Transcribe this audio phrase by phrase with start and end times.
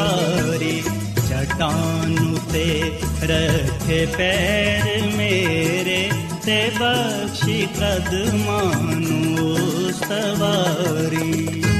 [0.00, 0.76] सवारी
[1.28, 2.66] चटानु ते
[3.30, 6.00] रथे पैर मेरे
[6.78, 8.10] ब्शि कद
[8.44, 9.50] मनो
[10.00, 11.79] सवारी।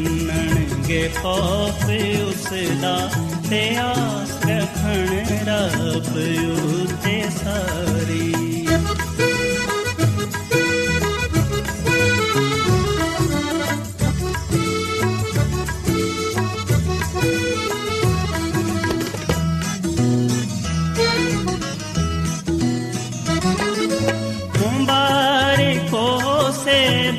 [0.91, 1.83] ਮੰਨਣਗੇ ਖੌਫ
[2.27, 2.47] ਉਸ
[2.81, 3.11] ਦਾ
[3.49, 5.15] ਤੇ ਆਸ ਰੱਖਣ
[5.45, 6.17] ਰੱਬ
[6.51, 8.31] ਉਤੇ ਸਾਰੀ।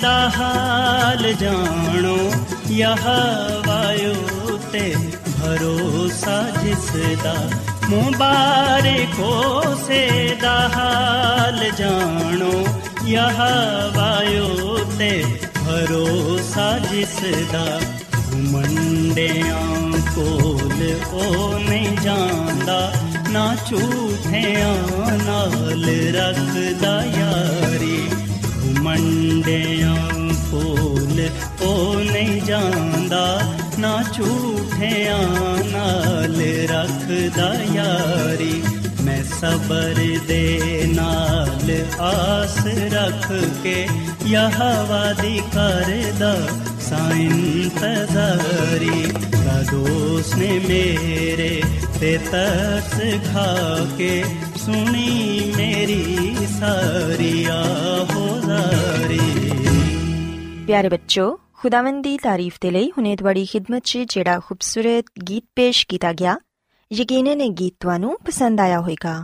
[0.02, 2.32] ਦਾ ਹਾਲ ਜਾਣੋ
[2.70, 3.61] ਯਹਵਾਯੂ
[4.72, 4.94] ਤੇ
[5.40, 6.90] ਭਰੋਸਾ ਜਿਸ
[7.24, 7.34] ਦਾ
[7.88, 9.32] ਮੁਬਾਰਕੋ
[9.86, 10.06] ਸੇ
[10.42, 12.52] ਦਾ ਹਾਲ ਜਾਣੋ
[13.06, 15.10] ਯਹਵਾਯੂ ਤੇ
[15.58, 17.16] ਭਰੋਸਾ ਜਿਸ
[17.52, 17.80] ਦਾ
[18.52, 19.60] ਮੰਡਿਆਂ
[20.14, 22.92] ਕੋਲ ਉਹ ਨਹੀਂ ਜਾਂਦਾ
[23.30, 24.76] ਨਾ ਝੂਠਿਆਂ
[25.26, 25.84] ਨਾਲ
[26.14, 28.00] ਰੱਖਦਾ ਯਾਰੀ
[28.80, 29.96] ਮੰਡਿਆਂ
[30.50, 31.28] ਕੋਲ
[31.62, 33.40] ਉਹ ਨਹੀਂ ਜਾਂਦਾ
[33.78, 34.02] ਨਾ
[34.82, 36.34] ਝੂਠਿਆਂ ਨਾਲ
[36.70, 38.62] ਰੱਖਦਾ ਯਾਰੀ
[39.04, 41.70] ਮੈਂ ਸਬਰ ਦੇ ਨਾਲ
[42.00, 42.56] ਆਸ
[42.92, 43.26] ਰੱਖ
[43.62, 43.74] ਕੇ
[44.26, 46.34] ਯਹਵਾ ਦੀ ਕਰਦਾ
[46.80, 49.02] ਸਾਇਨ ਤਜ਼ਾਰੀ
[49.36, 51.62] ਦਾ ਦੋਸਤ ਨੇ ਮੇਰੇ
[52.00, 52.94] ਤੇ ਤਰਸ
[53.26, 53.46] ਖਾ
[53.98, 54.22] ਕੇ
[54.56, 59.20] ਸੁਣੀ ਮੇਰੀ ਸਾਰੀ ਆਹੋਜ਼ਾਰੀ
[60.66, 65.86] ਪਿਆਰੇ ਬੱਚੋ ਖੁਦਾਵੰਦ ਦੀ ਤਾਰੀਫ ਦੇ ਲਈ ਹੁਨੇ ਤੁਹਾਡੀ ਖidmat 'ਚ ਜਿਹੜਾ ਖੂਬਸੂਰਤ ਗੀਤ ਪੇਸ਼
[65.86, 66.34] ਕੀਤਾ ਗਿਆ
[66.90, 69.14] ਯਕੀਨਨ ਇਹ ਗੀਤ ਤੁਹਾਨੂੰ ਪਸੰਦ ਆਇਆ ਹੋਵੇਗਾ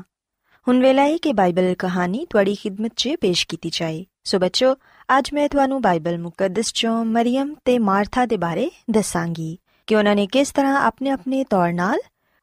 [0.67, 4.73] ਹੁਣ ਵੇਲਾ ਹੈ ਕਿ ਬਾਈਬਲ ਕਹਾਣੀ ਤੁਹਾਡੀ ਖidmat 'ਚ ਪੇਸ਼ ਕੀਤੀ ਜਾਏ ਸੋ ਬੱਚੋ
[5.08, 9.56] ਅੱਜ ਮੈਂ ਤੁਹਾਨੂੰ ਬਾਈਬਲ ਮੁਕੱਦਸ 'ਚੋਂ ਮਰੀਮ ਤੇ ਮਾਰਥਾ ਦੇ ਬਾਰੇ ਦੱਸਾਂਗੀ
[9.88, 11.99] ਕਿ ਉਹਨਾਂ ਨੇ ਕਿਸ ਤਰ੍ਹਾਂ ਆਪਣੇ ਆਪਣੇ ਤੌਰ 'ਨਾਲ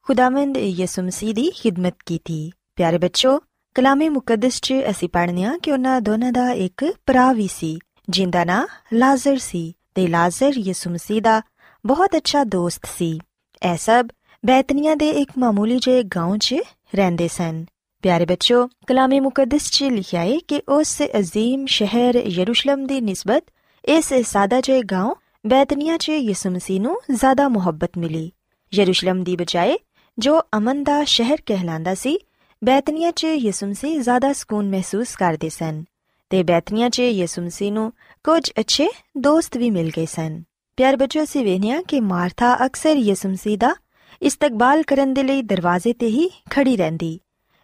[0.06, 3.38] ਖੁਦਾਵੰਦ ਯਿਸੂ ਮਸੀਹ ਦੀ ਖidmat ਕੀਤੀ ਪਿਆਰੇ ਬੱਚੋ
[3.76, 7.78] ਕਲਾਮੇ ਮੁਕੱਦਸ 'ਚ ਅਸੀਂ ਪੜ੍ਹਨੇ ਆ ਕਿ ਉਹਨਾਂ ਦੋਨਾਂ ਦਾ ਇੱਕ ਭਰਾ ਵੀ ਸੀ
[8.10, 11.41] ਜਿੰਦਾ ਨਾਂ ਲਾਜ਼ਰ ਸੀ ਤੇ ਲਾਜ਼ਰ ਯਿਸੂ ਮਸੀਹ ਦਾ
[11.85, 13.19] ਬਹੁਤ ਅੱਛਾ ਦੋਸਤ ਸੀ
[13.61, 14.07] ਇਹ ਸਭ
[14.43, 16.55] ਬੈਤਨੀਆ ਦੇ ਇੱਕ ਮਾਮੂਲੀ ਜਿਹੇ گاؤں 'ਚ
[16.95, 17.65] ਰਹਿੰਦੇ ਸਨ
[18.03, 23.43] ਪਿਆਰੇ ਬੱਚੋ ਕਲਾਮੇ ਮੁਕੱਦਸ 'ਚ ਲਿਖਿਆ ਹੈ ਕਿ ਉਸ ਅਜ਼ੀਮ ਸ਼ਹਿਰ ਯਰੂਸ਼ਲਮ ਦੀ ਨਿਸਬਤ
[23.83, 25.15] ਇਸ ਸਾਦਾ ਜਿਹੇ گاؤں
[25.47, 28.31] ਬੈਤਨੀਆ 'ਚ ਯਿਸੂ ਮਸੀਹ ਨੂੰ ਜ਼ਿਆਦਾ ਮੁਹੱਬਤ ਮਿਲੀ
[28.73, 29.77] ਯਰੂਸ਼ਲਮ ਦੀ ਬਜਾਏ
[30.17, 32.17] ਜੋ ਅਮਨ ਦਾ ਸ਼ਹਿਰ ਕਹਿਲਾਂਦਾ ਸੀ
[32.61, 35.83] ਬੈਤਨੀਆ 'ਚ ਯਿਸੂ ਮਸੀਹ ਜ਼ਿਆਦਾ ਸਕੂਨ ਮਹਿਸੂਸ ਕਰਦੇ ਸਨ
[36.31, 37.91] ਤੇ ਬੈਤਨੀਆ 'ਚ ਯਿਸੂ ਮਸੀਹ ਨੂੰ
[38.26, 38.88] ਕੁਝ ਅੱਛੇ
[39.18, 40.42] ਦੋਸਤ ਵੀ ਮਿਲ ਗਏ ਸਨ।
[40.78, 43.74] ਪਿਆਰ ਬੱਚੋ ਅਸੀਂ ਵੇਖਿਆ ਕਿ ਮਾਰਥਾ ਅਕਸਰ ਯਿਸੂ ਮਸੀਹ ਦਾ
[44.22, 47.20] ਇਸਤਕਬਾਲ ਕਰਨ ਦੇ ਲਈ ਦਰਵਾਜ਼ੇ ਤੇ ਹੀ ਖੜੀ ਰਹਿੰਦੀ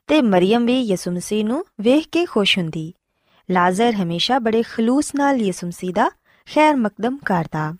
[0.06, 2.92] ਤੇ ਮਰੀਮ ਵੀ ਯਿਸੂ ਮਸੀਹ ਨੂੰ ਵੇਖ ਕੇ ਖੁਸ਼ ਹੁੰਦੀ।
[3.50, 6.10] ਲਾਜ਼ਰ ਹਮੇਸ਼ਾ ਬੜੇ ਖਲੂਸ ਨਾਲ ਯਿਸੂ ਮਸੀਹ ਦਾ
[6.54, 7.74] ਖੈਰ ਮਕਦਮ ਕਰਦਾ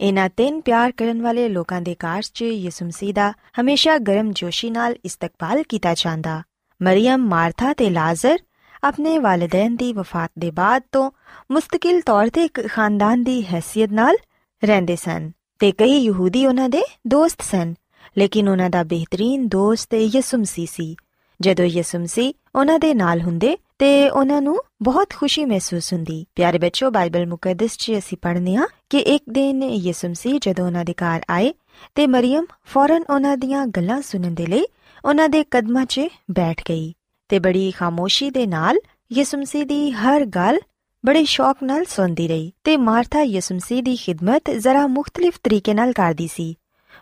[0.00, 4.70] ਇਹਨਾਂ ਤਿੰਨ ਪਿਆਰ ਕਰਨ ਵਾਲੇ ਲੋਕਾਂ ਦੇ ਕਾਰਜ 'ਚ ਯਿਸੂ ਮਸੀਹ ਦਾ ਹਮੇਸ਼ਾ ਗਰਮ ਜੋਸ਼ੀ
[4.70, 6.42] ਨਾਲ ਇਸਤਕਬਾਲ ਕੀਤਾ ਜਾਂਦਾ।
[6.80, 8.38] ਮਰੀਮ ਮਾਰਥਾ ਤੇ ਲਾਜ਼ਰ
[8.84, 11.10] ਆਪਣੇ ਵਾਲਿਦੈਨ ਦੀ ਵਫਾਤ ਦੇ ਬਾਅਦ ਤੋਂ
[11.50, 14.16] ਮੁਸਤਕਿਲ ਤੌਰ ਤੇ ਇੱਕ ਖਾਨਦਾਨ ਦੀ ਹیثیت ਨਾਲ
[14.64, 17.74] ਰਹਿੰਦੇ ਸਨ ਤੇ ਕਈ ਯਹੂਦੀ ਉਹਨਾਂ ਦੇ ਦੋਸਤ ਸਨ,
[18.18, 20.96] ਲੇਕਿਨ ਉਹਨਾਂ ਦਾ ਬਿਹਤਰੀਨ ਦੋਸਤ ਯਿਸੂ ਮਸੀਹ ਸੀ।
[21.40, 26.58] ਜਦੋਂ ਯਿਸੂ ਮਸੀਹ ਉਹਨਾਂ ਦੇ ਨਾਲ ਹੁੰਦੇ ਤੇ ਉਹਨਾਂ ਨੂੰ ਬਹੁਤ ਖੁਸ਼ੀ ਮਹਿਸੂਸ ਹੁੰਦੀ। ਪਿਆਰੇ
[26.58, 30.94] ਬੱਚੋ ਬਾਈਬਲ ਮੁਕੱਦਸ 'ਚ ਅਸੀਂ ਪੜ੍ਹਨੇ ਆ ਕਿ ਇੱਕ ਦਿਨ ਯਿਸੂ ਮਸੀਹ ਜਦੋਂ ਉਹਨਾਂ ਦੇ
[30.94, 31.54] ਘਰ ਆਏ
[31.94, 34.64] ਤੇ ਮਰੀਮ ਫੌਰਨ ਉਹਨਾਂ ਦੀਆਂ ਗੱਲਾਂ ਸੁਣਨ ਦੇ ਲਈ
[35.04, 36.00] ਉਹਨਾਂ ਦੇ ਕਦਮਾਂ 'ਚ
[36.30, 36.94] ਬੈਠ ਗਈ।
[37.28, 38.78] ਤੇ ਬੜੀ ਖਾਮੋਸ਼ੀ ਦੇ ਨਾਲ
[39.12, 40.58] ਯਿਸੂ ਮਸੀਹ ਦੀ ਹਰ ਗੱਲ
[41.06, 45.92] ਬੜੇ ਸ਼ੌਕ ਨਾਲ ਸੁਣਦੀ ਰਹੀ ਤੇ ਮਾਰਥਾ ਯਿਸੂ ਮਸੀਹ ਦੀ ਖਿਦਮਤ ਜ਼ਰਾ ਮੁxtਲਿਫ ਤਰੀਕੇ ਨਾਲ
[45.92, 46.54] ਕਰਦੀ ਸੀ।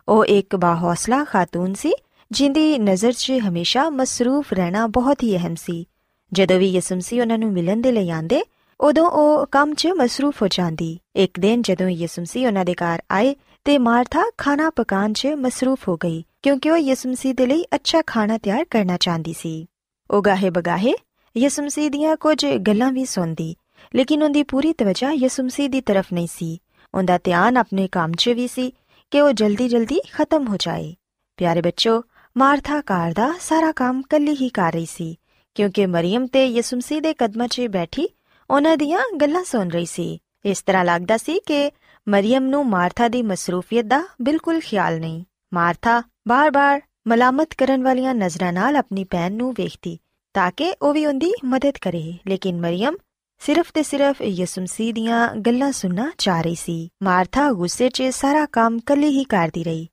[0.09, 1.93] ਉਹ ਇੱਕ ਬਾਹੌਸਲਾ ਖਾਤੂਨ ਸੀ,
[2.31, 5.89] ਜਿੰਦੀ ਨਜ਼ਰ 'ਚ ਹਮੇਸ਼ਾ ਮਸਰੂਫ ਰਹਿਣਾ ਬਹੁਤ ਹੀ ਅਹਿਮ ਸੀ।
[6.33, 8.43] ਜਦੋਂ ਵੀ ਯਿਸੂ ਮਸੀਹ ਉਹਨਾਂ ਨੂੰ ਮਿਲਣ ਦੇ ਲਈ ਆਂਦੇ
[8.81, 13.03] ਉਦੋਂ ਉਹ ਕੰਮ 'ਚ ਮਸਰੂਫ ਹੋ ਜਾਂਦੀ। ਇੱਕ ਦਿਨ ਜਦੋਂ ਯਿਸੂ ਮਸੀਹ ਉਹਨਾਂ ਦੇ ਘਰ
[13.11, 17.65] ਆਏ ਤੇ ਮਾਰਥਾ ਖਾਣਾ ਪਕਾਉਣ 'ਚ ਮਸਰੂਫ ਹੋ ਗਈ, ਕਿਉਂਕਿ ਉਹ ਯਿਸੂ ਮਸੀਹ ਦੇ ਲਈ
[17.75, 19.67] ਅੱਛਾ ਖਾਣਾ ਤਿਆਰ ਕਰਨਾ ਚਾਹੁੰਦੀ ਸੀ।
[20.11, 20.93] ਉਹ ਗਾਹੇ ਬਗਾਹੇ
[21.37, 23.57] ਯਿਸੂ ਮਸੀਹ ਦੀਆਂ ਕੁਝ ਗੱਲਾਂ ਵੀ ਸੁਣਦੀ,
[23.95, 26.63] ਲੇਕਿਨ ਉਹਦੀ ਪੂਰੀ ਤਵਜਾ ਯਿਸੂ ਮਸੀਹ ਦੀ ਤਰਫ ਨਹੀਂ ਸੀ।
[26.95, 28.75] ਉਹਦਾ ਧਿਆਨ ਆਪਣੇ ਕੰਮ 'ਚ ਵੀ ਸੀ
[29.11, 30.95] ਕਿ ਉਹ ਜਲਦੀ-ਜਲਦੀ ਖਤਮ ਹੋ ਜਾਏ।
[31.37, 32.03] ਪਿਆਰੇ ਬੱਚੋ,
[32.37, 35.19] ਮਾਰਥਾ ਕਾਰ ਦਾ ਸਾਰਾ ਕੰਮ ਕੱਲੀ ਹੀ ਕਰ ਰਹੀ ਸੀ,
[35.55, 38.09] ਕਿਉਂਕਿ ਮਰੀਮ ਤੇ ਯਿਸੂ ਮਸੀਹ ਦੇ ਕਦਮਾਂ 'ਚ ਬੈਠੀ
[38.51, 41.73] ਉਹਨਾਂ ਦੀਆਂ ਗੱਲਾਂ ਸੁਣ ਰਹੀ ਸੀ। ਇਸ ਤਰ੍ਹਾਂ ਲੱਗਦਾ ਸੀ ਕਿ
[42.09, 45.25] ਮਰੀਮ ਨੂੰ ਮਾਰਥਾ ਦੀ ਮਸਰੂਫੀਅਤ ਦਾ ਬਿਲਕੁਲ ਖਿਆਲ ਨਹੀਂ।
[45.55, 49.99] ਮਾਰਥਾ, ਬਾਰ-ਬਾਰ ਮਲਾਮਤ ਕਰਨ ਵਾਲੀਆਂ ਨਜ਼ਰਾਂ ਨਾਲ ਆਪਣੀ ਭੈਣ ਨੂੰ ਵੇਖਦੀ,
[50.35, 52.97] ਤਾਂ ਕਿ ਉਹ ਵੀ ਉਹਦੀ ਮਦਦ ਕਰੇ। ਲੇਕਿਨ ਮਰੀਮ
[53.39, 58.47] ਸਿਰਫ ਤੇ ਸਿਰਫ ਯਿਸੂ ਮਸੀਹ ਦੀਆਂ ਗੱਲਾਂ ਸੁਣਨਾ ਚਾਹ ਰਹੀ ਸੀ। ਮਾਰਥਾ ਗੁੱਸੇ 'ਚ ਸਾਰਾ
[58.47, 59.89] ਕੰਮ ਕੱਲੀ ਹੀ ਕਰਦੀ ਰਹੀ।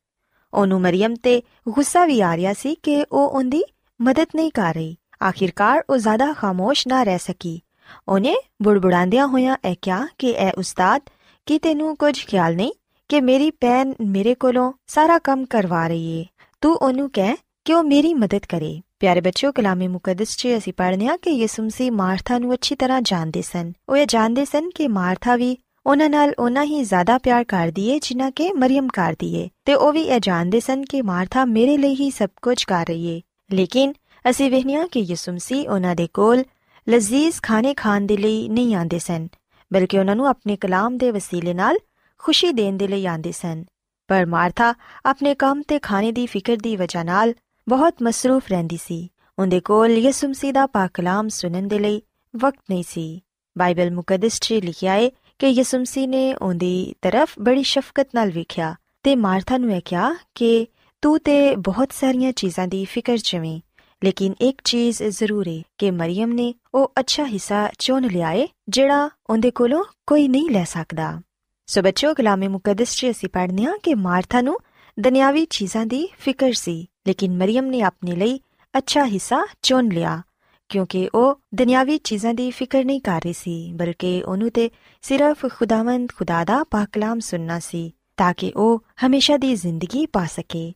[0.54, 3.63] ਉਹਨੂੰ ਮਰੀਮ ਤੇ ਗੁੱਸਾ ਵੀ ਆ ਰਿਹਾ ਸੀ ਕਿ ਉਹ ਉਹਦੀ
[4.01, 7.62] ਮਦਦ ਨਹੀਂ ਕਰ ਰਹੀ। ਆਖਿਰਕਾਰ ਉਹ ਜ਼ਿਆਦਾ ਖਾਮੋਸ਼ ਨਾ ਰਹਿ ਸਕੀ।
[8.07, 11.01] ਉਹਨੇ ਬੁੜਬੁੜਾਉਂਦਿਆਂ ਹੋਇਆਂ ਇਹ ਕਿਹਾ ਕਿ, ਐ ਉਸਤਾਦ,
[11.45, 12.71] ਕੀ ਤੈਨੂੰ ਕੁਝ ਖਿਆਲ ਨਹੀਂ
[13.09, 16.25] ਕਿ ਮੇਰੀ ਭੈਣ ਮੇਰੇ ਕੋਲੋਂ ਸਾਰਾ ਕੰਮ ਕਰਵਾ ਰਹੀ ਏ?
[16.62, 21.07] ਤੂੰ ਉਹਨੂੰ ਕਹਿ ਕਿ ਉਹ ਮੇਰੀ ਮਦਦ ਕਰੇ। ਪਿਆਰੇ ਬੱਚਿਓ, ਕਲਾਮੇ ਮੁਕੱਦਸ 'ਚ ਅਸੀਂ ਪੜ੍ਹਨੇ
[21.07, 24.88] ਆ ਕਿ ਯਿਸੂ ਮਸੀਹ ਮਾਰਥਾ ਨੂੰ ਅੱਛੀ ਤਰ੍ਹਾਂ ਜਾਣਦੇ ਸਨ। ਉਹ ਇਹ ਜਾਣਦੇ ਸਨ ਕਿ
[24.88, 29.50] ਮਾਰਥਾ ਵੀ ਉਹਨਾਂ ਨਾਲ ਉਹਨਾਂ ਹੀ ਜ਼ਿਆਦਾ ਪਿਆਰ ਕਰਦੀ ਏ, ਜਿੰਨਾ ਕਿ ਮਰੀਮ ਕਰਦੀ ਏ।
[29.65, 33.06] ਤੇ ਉਹ ਵੀ ਇਹ ਜਾਣਦੇ ਸਨ ਕਿ ਮਾਰਥਾ ਮੇਰੇ ਲਈ ਹੀ ਸਭ ਕੁਝ ਕਰ ਰਹੀ
[33.06, 33.21] ਏ।
[33.54, 33.94] ਲੇਕਿਨ
[34.30, 36.44] ਅਸੀਂ ਵੇਖਿਆ ਕਿ ਯਿਸੂ ਮਸੀਹ ਉਹਨਾਂ ਦੇ ਕੋਲ
[36.90, 39.28] ਲਜ਼ੀਜ਼ ਖਾਣੇ ਖਾਣ ਦੇ ਲਈ ਨਹੀਂ ਆਂਦੇ ਸਨ,
[39.73, 41.78] ਬਲਕਿ ਉਹਨਾਂ ਨੂੰ ਆਪਣੇ ਕਲਾਮ ਦੇ ਵਸੀਲੇ ਨਾਲ
[42.18, 43.64] ਖੁਸ਼ੀ ਦੇਣ ਦੇ ਲਈ ਆਂਦੇ ਸਨ।
[44.07, 44.73] ਪਰ ਮਾਰਥਾ
[45.06, 47.33] ਆਪਣੇ ਕੰਮ ਤੇ ਖਾਣੇ ਦੀ ਫਿਕਰ ਦੀ ਵਜ੍ਹਾ ਨਾਲ
[47.69, 49.09] ਬਹੁਤ ਮਸਰੂਫ ਰਹਿੰਦੀ ਸੀ।
[49.40, 52.02] ਉਹਦੇ ਕੋਲ ਯਿਸੂ ਮਸੀਹ ਦਾ ਪਾਕ ਕਲਾਮ ਸੁਣਨ ਦੇ ਲਈ
[52.35, 53.21] ਵਕਤ ਨਹੀਂ ਸੀ।
[53.57, 55.09] ਬਾਈਬਲ ਮੁਕੱਦਸ 'ਚ ਲਿਖਿਆ ਹੈ
[55.40, 60.16] ਕਿ ਯਿਸੂ ਮਸੀਹ ਨੇ ਉਹਦੀ ਤਰਫ ਬੜੀ ਸ਼ਫਕਤ ਨਾਲ ਵੇਖਿਆ ਤੇ ਮਾਰਥਾ ਨੂੰ ਇਹ ਕਿਹਾ
[60.35, 60.68] ਕਿ
[61.02, 63.59] ਤੂੰ ਤੇ ਬਹੁਤ ਸਾਰੀਆਂ ਚੀਜ਼ਾਂ ਦੀ ਫਿਕਰ ਚਵੇਂ
[64.04, 69.09] ਲੇਕਿਨ ਇੱਕ ਚੀਜ਼ ਜ਼ਰੂਰ ਹੈ ਕਿ ਮਰੀਮ ਨੇ ਉਹ ਅੱਛਾ ਹਿੱਸਾ ਚੁਣ ਲਿਆ ਏ, ਜਿਹੜਾ
[69.30, 71.21] ਉਹਦੇ ਕੋਲੋਂ ਕੋਈ ਨਹੀਂ ਲੈ ਸਕਦਾ।
[71.69, 74.57] ਸੋ ਬੱਚੋ ਕਲਾਮੇ ਮੁਕੱਦਸ 'ਚ ਅਸੀਂ ਪੜ੍ਹਨੇ ਆ ਕਿ ਮਾਰਥਾ ਨੂੰ
[74.97, 78.40] ਦੁਨਿਆਵੀ ਚੀਜ਼ਾਂ ਦੀ ਫਿਕਰ ਸੀ, ਲੇਕਿਨ ਮਰੀਮ ਨੇ ਆਪਣੇ ਲਈ
[78.74, 80.21] ਅੱਛਾ ਹਿੱਸਾ ਚੁਣ ਲਿਆ,
[80.69, 84.69] ਕਿਉਂਕਿ ਉਹ ਦੁਨਿਆਵੀ ਚੀਜ਼ਾਂ ਦੀ ਫਿਕਰ ਨਹੀਂ ਕਰ ਰਹੀ ਸੀ, ਬਲਕਿ ਉਹਨੂੰ ਤੇ
[85.04, 90.26] ਸਿਰਫ ਖੁਦਾਵੰਦ ਖੁਦਾ ਦਾ ਪਾਕ ਕਲਾਮ ਸੁਨਣਾ ਸੀ, ਤਾਂ ਕਿ ਉਹ ਹਮੇਸ਼ਾ ਦੀ ਜ਼ਿੰਦਗੀ ਪਾ
[90.26, 90.71] ਸਕੇ।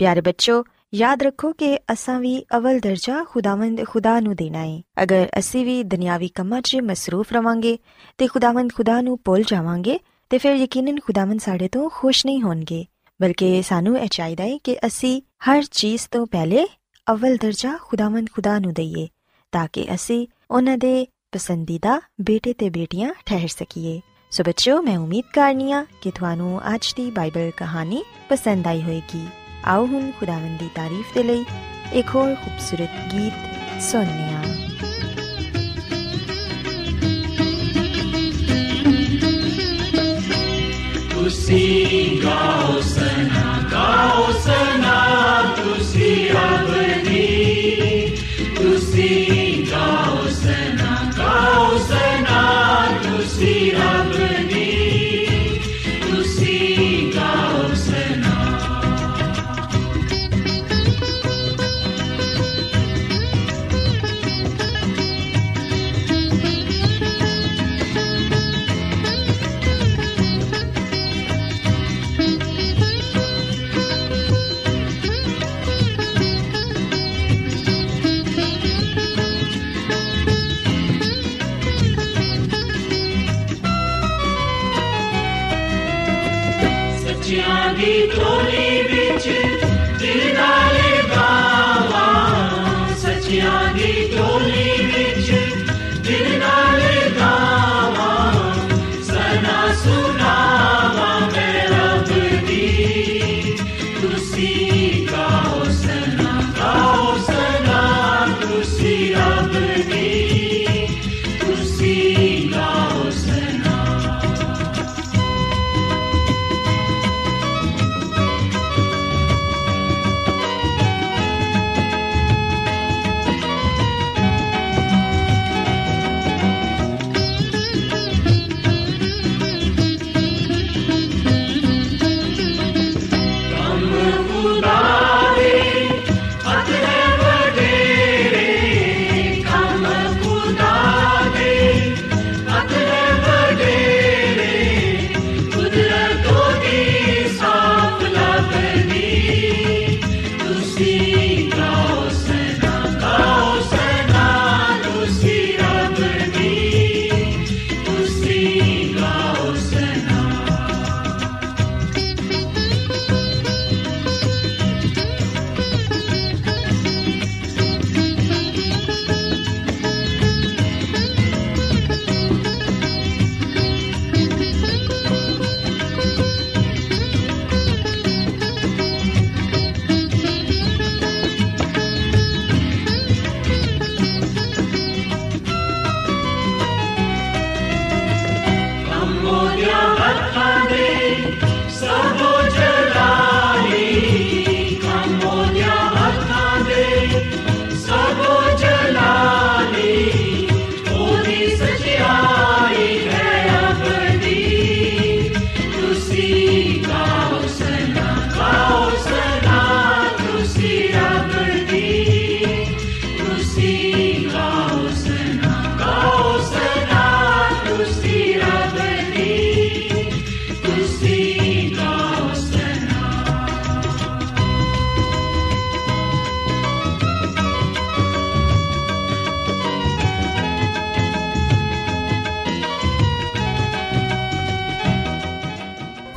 [0.00, 0.64] ਪਿਆਰੇ ਬੱਚੋ
[0.94, 5.82] ਯਾਦ ਰੱਖੋ ਕਿ ਅਸਾਂ ਵੀ ਅਵਲ ਦਰਜਾ ਖੁਦਾਵੰਦ ਖੁਦਾ ਨੂੰ ਦੇਣਾ ਹੈ ਅਗਰ ਅਸੀਂ ਵੀ
[5.84, 7.76] ਦੁਨਿਆਵੀ ਕੰਮਾਂ 'ਚ ਮਸਰੂਫ ਰਵਾਂਗੇ
[8.18, 9.98] ਤੇ ਖੁਦਾਵੰਦ ਖੁਦਾ ਨੂੰ ਭੁੱਲ ਜਾਵਾਂਗੇ
[10.30, 12.84] ਤੇ ਫਿਰ ਯਕੀਨਨ ਖੁਦਾਵੰਦ ਸਾਡੇ ਤੋਂ ਖੁਸ਼ ਨਹੀਂ ਹੋਣਗੇ,
[13.20, 16.66] ਬਲਕਿ ਸਾਨੂੰ ਇਹ ਚਾਹੀਦਾ ਹੈ ਕਿ ਅਸੀਂ ਹਰ ਚੀਜ਼ ਤੋਂ ਪਹਿਲੇ
[17.12, 19.08] ਅਵਲ ਦਰਜਾ ਖੁਦਾਵੰਦ ਖੁਦਾ ਨੂੰ ਦਈਏ,
[19.52, 24.00] ਤਾਂ ਕਿ ਅਸੀਂ ਉਹਨਾਂ ਦੇ ਪਸੰਦੀਦਾ ਬੇਟੇ ਤੇ ਬੇਟੀਆਂ ਠਹਿਰ ਸਕੀਏ।
[24.30, 29.26] ਸੋ ਬੱਚਿਓ, ਮੈਂ ਉਮੀਦ ਕਰਨੀਆ ਕਿ ਤੁਹਾਨੂੰ ਅੱਜ ਦੀ ਬਾਈਬਲ ਕਹਾਣੀ ਪਸੰਦ ਆਈ ਹੋਵੇਗੀ।
[29.64, 31.44] ਆਓ ਹੁਣ ਖੁਦਾਵੰਦ ਦੀ ਤਾਰੀਫ ਦੇ ਲਈ
[31.92, 34.34] ਇੱਕ ਹੋਰ ਖੂਬਸੂਰਤ ਗੀਤ ਸੁਣਨੇ
[41.34, 44.98] Kursi kau sena, kau sena
[45.58, 48.14] tusi abadi.
[48.54, 50.54] Kursi kau sena.
[87.24, 89.28] ਸੱਚਿਆਂ ਦੀ ਟੋਲੀ ਵਿੱਚ
[89.98, 90.74] ਦਿਲ ਨਾਲ
[91.10, 95.33] ਗਾਵਾਂ ਸੱਚਿਆਂ ਦੀ ਟੋਲੀ ਵਿੱਚ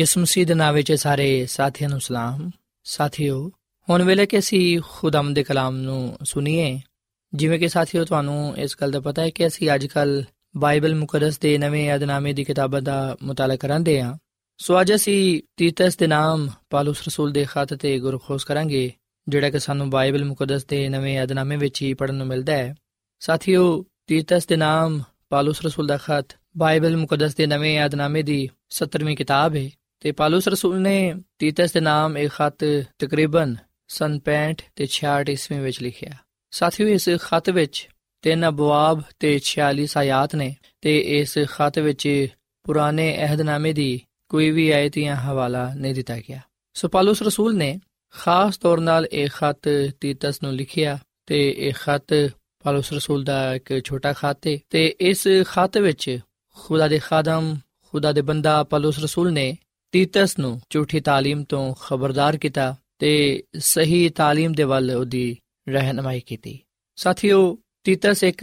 [0.00, 2.50] ਯਿਸੂ ਮਸੀਹ ਦੇ ਨਾਮ ਵਿੱਚ ਸਾਰੇ ਸਾਥੀਆਂ ਨੂੰ ਸਲਾਮ।
[2.84, 3.50] ਸਾਥੀਓ,
[3.90, 6.80] ਹੁਣ ਵੇਲੇ ਕਿ ਅਸੀਂ ਖੁਦਾਮ ਦੇ ਕਲਾਮ ਨੂੰ ਸੁਣੀਏ,
[7.34, 10.24] ਜਿਵੇਂ ਕਿ ਸਾਥੀਓ ਤੁਹਾਨੂੰ ਇਸ ਗੱਲ ਦਾ ਪਤਾ ਹੈ ਕਿ ਅਸੀਂ ਅੱਜ ਕੱਲ
[10.56, 14.18] ਬਾਈਬਲ ਮੁਕੱਦਸ ਦੇ ਨਵੇਂ ਯਾਦਨਾਮੇ ਦੀ ਕਿਤਾਬਾਂ ਦਾ ਮੁਤਾਲਾ ਕਰਾਂਦੇ ਹਾਂ।
[14.58, 18.92] ਸੋ ਅੱਜ ਅਸੀਂ ਤੀਤਸ ਦੇ ਨਾਮ ਪਾਲੂਸ ਰਸੂਲ ਦੇ ਖਤ ਤੇ ਗੁਰਖੋਸ ਕਰਾਂਗੇ,
[19.28, 22.74] ਜਿਹੜਾ ਕਿ ਸਾਨੂੰ ਬਾਈਬਲ ਮੁਕੱਦਸ ਦੇ ਨਵੇਂ ਯਾਦਨਾਮੇ ਵਿੱਚ ਹੀ ਪੜਨ ਨੂੰ ਮਿਲਦਾ ਹੈ।
[23.20, 29.16] ਸਾਥੀਓ, ਤੀਤਸ ਦੇ ਨਾਮ ਪਾਲੂਸ ਰਸੂਲ ਦਾ ਖਤ ਬਾਈਬਲ ਮੁਕੱਦਸ ਦੇ ਨਵੇਂ ਯਾਦਨਾਮੇ ਦੀ 17ਵੀਂ
[29.16, 32.64] ਕਿਤਾਬ ਹੈ। ਤੇ ਪਾਲੂਸ ਰਸੂਲ ਨੇ ਤੀਤਸ ਦੇ ਨਾਮ ਇਹ ਖਤ
[32.98, 33.56] ਤਕਰੀਬਨ
[33.88, 36.10] ਸਨ 65 ਤੇ 66 ਈਸਵੀ ਵਿੱਚ ਲਿਖਿਆ।
[36.50, 37.88] ਸਾਥੀਓ, ਇਸ ਖਤ ਵਿੱਚ
[38.22, 42.28] ਤਿੰਨ ਅਬਵਾਬ ਤੇ 46 ਆਇਤ ਨੇ ਤੇ ਇਸ ਖਤ ਵਿੱਚ
[42.64, 46.40] ਪੁਰਾਣੇ ਅਹਿਦਨਾਮੇ ਦੀ ਕੋਈ ਵੀ ਆਇਤ ਜਾਂ ਹਵਾਲਾ ਨਹੀਂ ਦਿੱਤਾ ਗਿਆ।
[46.74, 49.68] ਸੋ ਪਾਲੂਸ ਰਸੂਲ ਨੇ ਖਾਸ ਤੌਰ ਨਾਲ ਇਹ ਖਤ
[50.00, 52.30] ਤੀਤਸ ਨੂੰ ਲਿਖਿਆ ਤੇ ਇਹ ਖਤ
[52.64, 56.18] ਪਾਲੂਸ ਰਸੂਲ ਦਾ ਇੱਕ ਛੋਟਾ ਖਤ ਹੈ ਤੇ ਇਸ ਖਤ ਵਿੱਚ
[56.54, 59.58] ਖੁਦਾ ਦੇ ਖਾਦਮ, ਖੁਦਾ ਦੇ ਬੰਦਾ ਪਾਲੂਸ ਰਸੂਲ ਨੇ
[59.92, 65.36] ਤੀਤਸ ਨੂੰ ਝੂਠੀ ਤਾਲੀਮ ਤੋਂ ਖਬਰਦਾਰ ਕੀਤਾ ਤੇ ਸਹੀ ਤਾਲੀਮ ਦੇ ਵੱਲ ਉਹਦੀ
[65.68, 66.58] ਰਹਿਨਮਾਈ ਕੀਤੀ।
[66.96, 68.42] ਸਾਥੀਓ, ਤੀਤਸ ਇੱਕ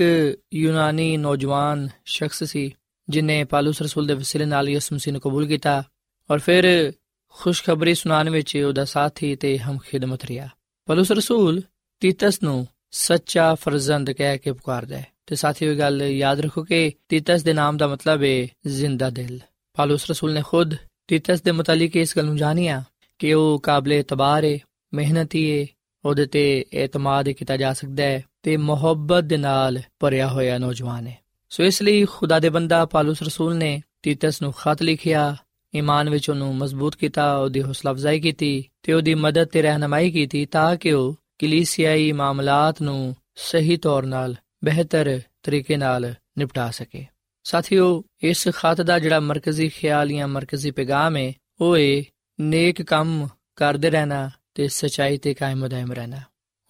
[0.53, 2.75] ਯੂਨਾਨੀ ਨੌਜਵਾਨ ਸ਼ਖਸ ਸੀ,
[3.09, 5.83] ਜਿਨੇ ਪਾਲੂਸ ਰਸੂਲ ਦੇ ਵਸੀਲੇ ਨਾਲ ਯਿਸੂ ਮਸੀਹ ਨੂੰ ਕਬੂਲ ਕੀਤਾ
[6.31, 6.93] ਔਰ ਫਿਰ
[7.29, 10.47] ਖੁਸ਼ਖਬਰੀ ਸੁਣਾਉਣ ਵਿੱਚ ਉਹਦਾ ਸਾਥੀ ਤੇ ਹਮ ਖਿਦਮਤ ਰਿਹਾ।
[10.85, 11.61] ਪਾਲੂਸ ਰਸੂਲ
[11.99, 16.91] ਤੀਤਸ ਨੂੰ ਸੱਚਾ ਫਰਜ਼ੰਦ ਕਹਿ ਕੇ ਪੁਕਾਰਦਾ ਹੈ। ਤੇ ਸਾਥੀਓ, ਇਹ ਗੱਲ ਯਾਦ ਰੱਖੋ ਕਿ
[17.09, 19.39] ਤੀਤਸ ਦੇ ਨਾਮ ਦਾ ਮਤਲਬ ਹੈ ਜ਼ਿੰਦਾ ਦਿਲ।
[19.73, 20.73] ਪਾਲੂਸ ਰਸੂਲ ਨੇ ਖੁਦ
[21.07, 22.83] ਤੀਤਸ ਦੇ ਮੁਤਲਕ ਇਸ ਗੱਲ ਨੂੰ ਜਾਣਿਆ
[23.19, 24.57] ਕਿ ਉਹ ਕਾਬਲੇ ਤਬਾਰ ਹੈ
[24.93, 25.65] ਮਿਹਨਤੀ ਹੈ
[26.05, 31.17] ਉਹਦੇ ਤੇ ਇਤਮਾਦ ਕੀਤਾ ਜਾ ਸਕਦਾ ਹੈ ਤੇ ਮੁਹੱਬਤ ਦੇ ਨਾਲ ਭਰਿਆ ਹੋਇਆ ਨੌਜਵਾਨ ਹੈ
[31.49, 35.35] ਸੋ ਇਸ ਲਈ ਖੁਦਾ ਦੇ ਬੰਦਾ ਪਾਲੂਸ ਰਸੂਲ ਨੇ ਤੀਤਸ ਨੂੰ ਖਤ ਲਿਖਿਆ,
[35.75, 40.45] ਈਮਾਨ ਵਿੱਚ ਉਹਨੂੰ ਮਜ਼ਬੂਤ ਕੀਤਾ, ਉਹਦੀ ਹੌਸਲਾ ਅਫਜ਼ਾਈ ਕੀਤੀ ਤੇ ਉਹਦੀ ਮਦਦ ਤੇ ਰਹਿਨਮਾਈ ਕੀਤੀ
[40.45, 47.05] ਤਾਂ ਕਿ ਉਹ ਕਲੀਸਿਆਈ ਮਾਮਲਾਤ ਨੂੰ ਸਹੀ ਤੌਰ ਨਾਲ ਬਿਹਤਰ ਤਰੀਕੇ ਨਾਲ ਨਿਪਟਾ ਸਕੇ।
[47.47, 52.03] ਸਾਥੀਓ, ਇਸ ਖਤ ਦਾ ਜਿਹੜਾ ਮਰਕਜ਼ੀ ਖਿਆਲ ਜਾਂ ਮਰਕਜ਼ੀ ਪੈਗਾਮ ਹੈ ਉਹ ਹੈ
[52.39, 56.17] ਨੇਕ ਕੰਮ ਕਰਦੇ ਰਹਿਣਾ ਤੇ ਸਚਾਈ ਤੇ ਕਾਇਮ ਦائم ਰਹਿਣਾ।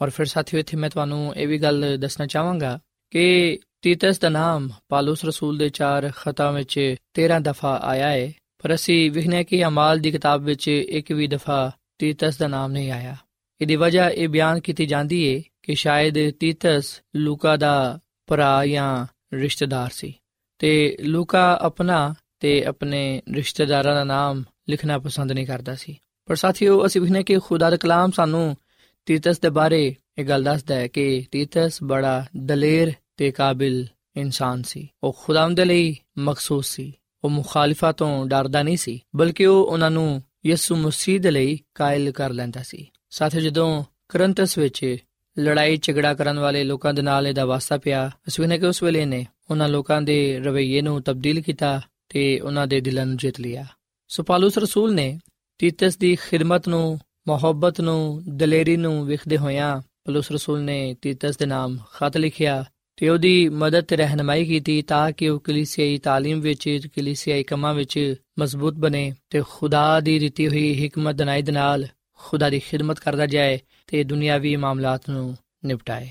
[0.01, 2.79] ਔਰ ਫਿਰ ਸਾਥੀਓ, ਇੱਥੇ ਮੈਂ ਤੁਹਾਨੂੰ ਇਹ ਵੀ ਗੱਲ ਦੱਸਣਾ ਚਾਹਾਂਗਾ
[3.09, 8.75] ਕਿ ਤੀਤਸ ਦਾ ਨਾਮ ਪਾਲੂਸ ਰਸੂਲ ਦੇ ਚਾਰ ਖਤਾਂ ਵਿੱਚ 13 ਦਫਾ ਆਇਆ ਹੈ ਪਰ
[8.75, 13.15] ਅਸੀਂ ਵਿਖਨੇ ਕਿ ਅਮਾਲ ਦੀ ਕਿਤਾਬ ਵਿੱਚ ਇੱਕ ਵੀ ਦਫਾ ਤੀਤਸ ਦਾ ਨਾਮ ਨਹੀਂ ਆਇਆ।
[13.61, 19.89] ਇਹਦੀ ਵਜ੍ਹਾ ਇਹ ਬਿਆਨ ਕੀਤੀ ਜਾਂਦੀ ਹੈ ਕਿ ਸ਼ਾਇਦ ਤੀਤਸ ਲੂਕਾ ਦਾ ਭਰਾ ਜਾਂ ਰਿਸ਼ਤੇਦਾਰ
[19.91, 20.13] ਸੀ।
[20.59, 26.85] ਤੇ ਲੂਕਾ ਆਪਣਾ ਤੇ ਆਪਣੇ ਰਿਸ਼ਤੇਦਾਰਾਂ ਦਾ ਨਾਮ ਲਿਖਣਾ ਪਸੰਦ ਨਹੀਂ ਕਰਦਾ ਸੀ। ਪਰ ਸਾਥੀਓ,
[26.85, 28.57] ਅਸੀਂ ਵਿਖਨੇ ਕਿ ਖੁਦਾ ਦਾ ਕਲਾਮ ਸਾਨੂੰ
[29.05, 34.87] ਤੀਤਸ ਦੇ ਬਾਰੇ ਇਹ ਗੱਲ ਦੱਸਦਾ ਹੈ ਕਿ ਤੀਤਸ ਬੜਾ ਦਲੇਰ ਤੇ ਕਾਬਿਲ ਇਨਸਾਨ ਸੀ।
[35.03, 40.23] ਉਹ ਖੁਦਾਵੰਦ ਲਈ ਮਖਸੂਸ ਸੀ। ਉਹ ਮੁਖਾਲਿਫਾਂ ਤੋਂ ਡਰਦਾ ਨਹੀਂ ਸੀ, ਬਲਕਿ ਉਹ ਉਹਨਾਂ ਨੂੰ
[40.45, 44.97] ਯਿਸੂ ਮਸੀਹ ਦੇ ਲਈ ਕਾਇਲ ਕਰ ਲੈਂਦਾ ਸੀ। ਸਾਥੀ ਜਦੋਂ ਕਰੰਤਸ ਵਿੱਚ
[45.39, 49.05] ਲੜਾਈ ਝਗੜਾ ਕਰਨ ਵਾਲੇ ਲੋਕਾਂ ਦੇ ਨਾਲ ਇਹਦਾ ਵਾਸਤਾ ਪਿਆ, ਅਸੀਂ ਨੇ ਕਿ ਉਸ ਵੇਲੇ
[49.05, 53.66] ਨੇ ਉਹਨਾਂ ਲੋਕਾਂ ਦੇ ਰਵਈਏ ਨੂੰ ਤਬਦੀਲ ਕੀਤਾ ਤੇ ਉਹਨਾਂ ਦੇ ਦਿਲਾਂ ਨੂੰ ਜਿੱਤ ਲਿਆ
[54.08, 55.18] ਸੋ ਪਾਲੂਸ ਰਸੂਲ ਨੇ
[55.58, 61.46] ਤੀਤਸ ਦੀ ਖਿਦਮਤ ਨੂੰ ਮੁਹੱਬਤ ਨੂੰ ਦਲੇਰੀ ਨੂੰ ਵਿਖਦੇ ਹੋਇਆਂ ਪਾਲੂਸ ਰਸੂਲ ਨੇ ਤੀਤਸ ਦੇ
[61.46, 62.64] ਨਾਮ ਖਤ ਲਿਖਿਆ
[62.96, 68.14] ਤੇ ਉਹਦੀ ਮਦਦ ਤੇ ਰਹਿਨਮਾਈ ਕੀਤੀ ਤਾਂ ਕਿ ਉਹ ਕਲੀਸਿਆਈ تعلیم ਵਿੱਚ ਕਲੀਸਿਆਈ ਕੰਮਾਂ ਵਿੱਚ
[68.38, 71.86] ਮਜ਼ਬੂਤ ਬਣੇ ਤੇ ਖੁਦਾ ਦੀ ਦਿੱਤੀ ਹੋਈ ਹਕਮਤ ਦਨਾਈ ਦੇ ਨਾਲ
[72.18, 76.08] ਖੁਦਾ ਦੀ ਖਿਦਮਤ ਕਰਦਾ ਜਾਏ ਤੇ ਦੁਨਿਆਵੀ ਮਾਮਲਾਤ ਨੂੰ ਨਿਪਟਾਏ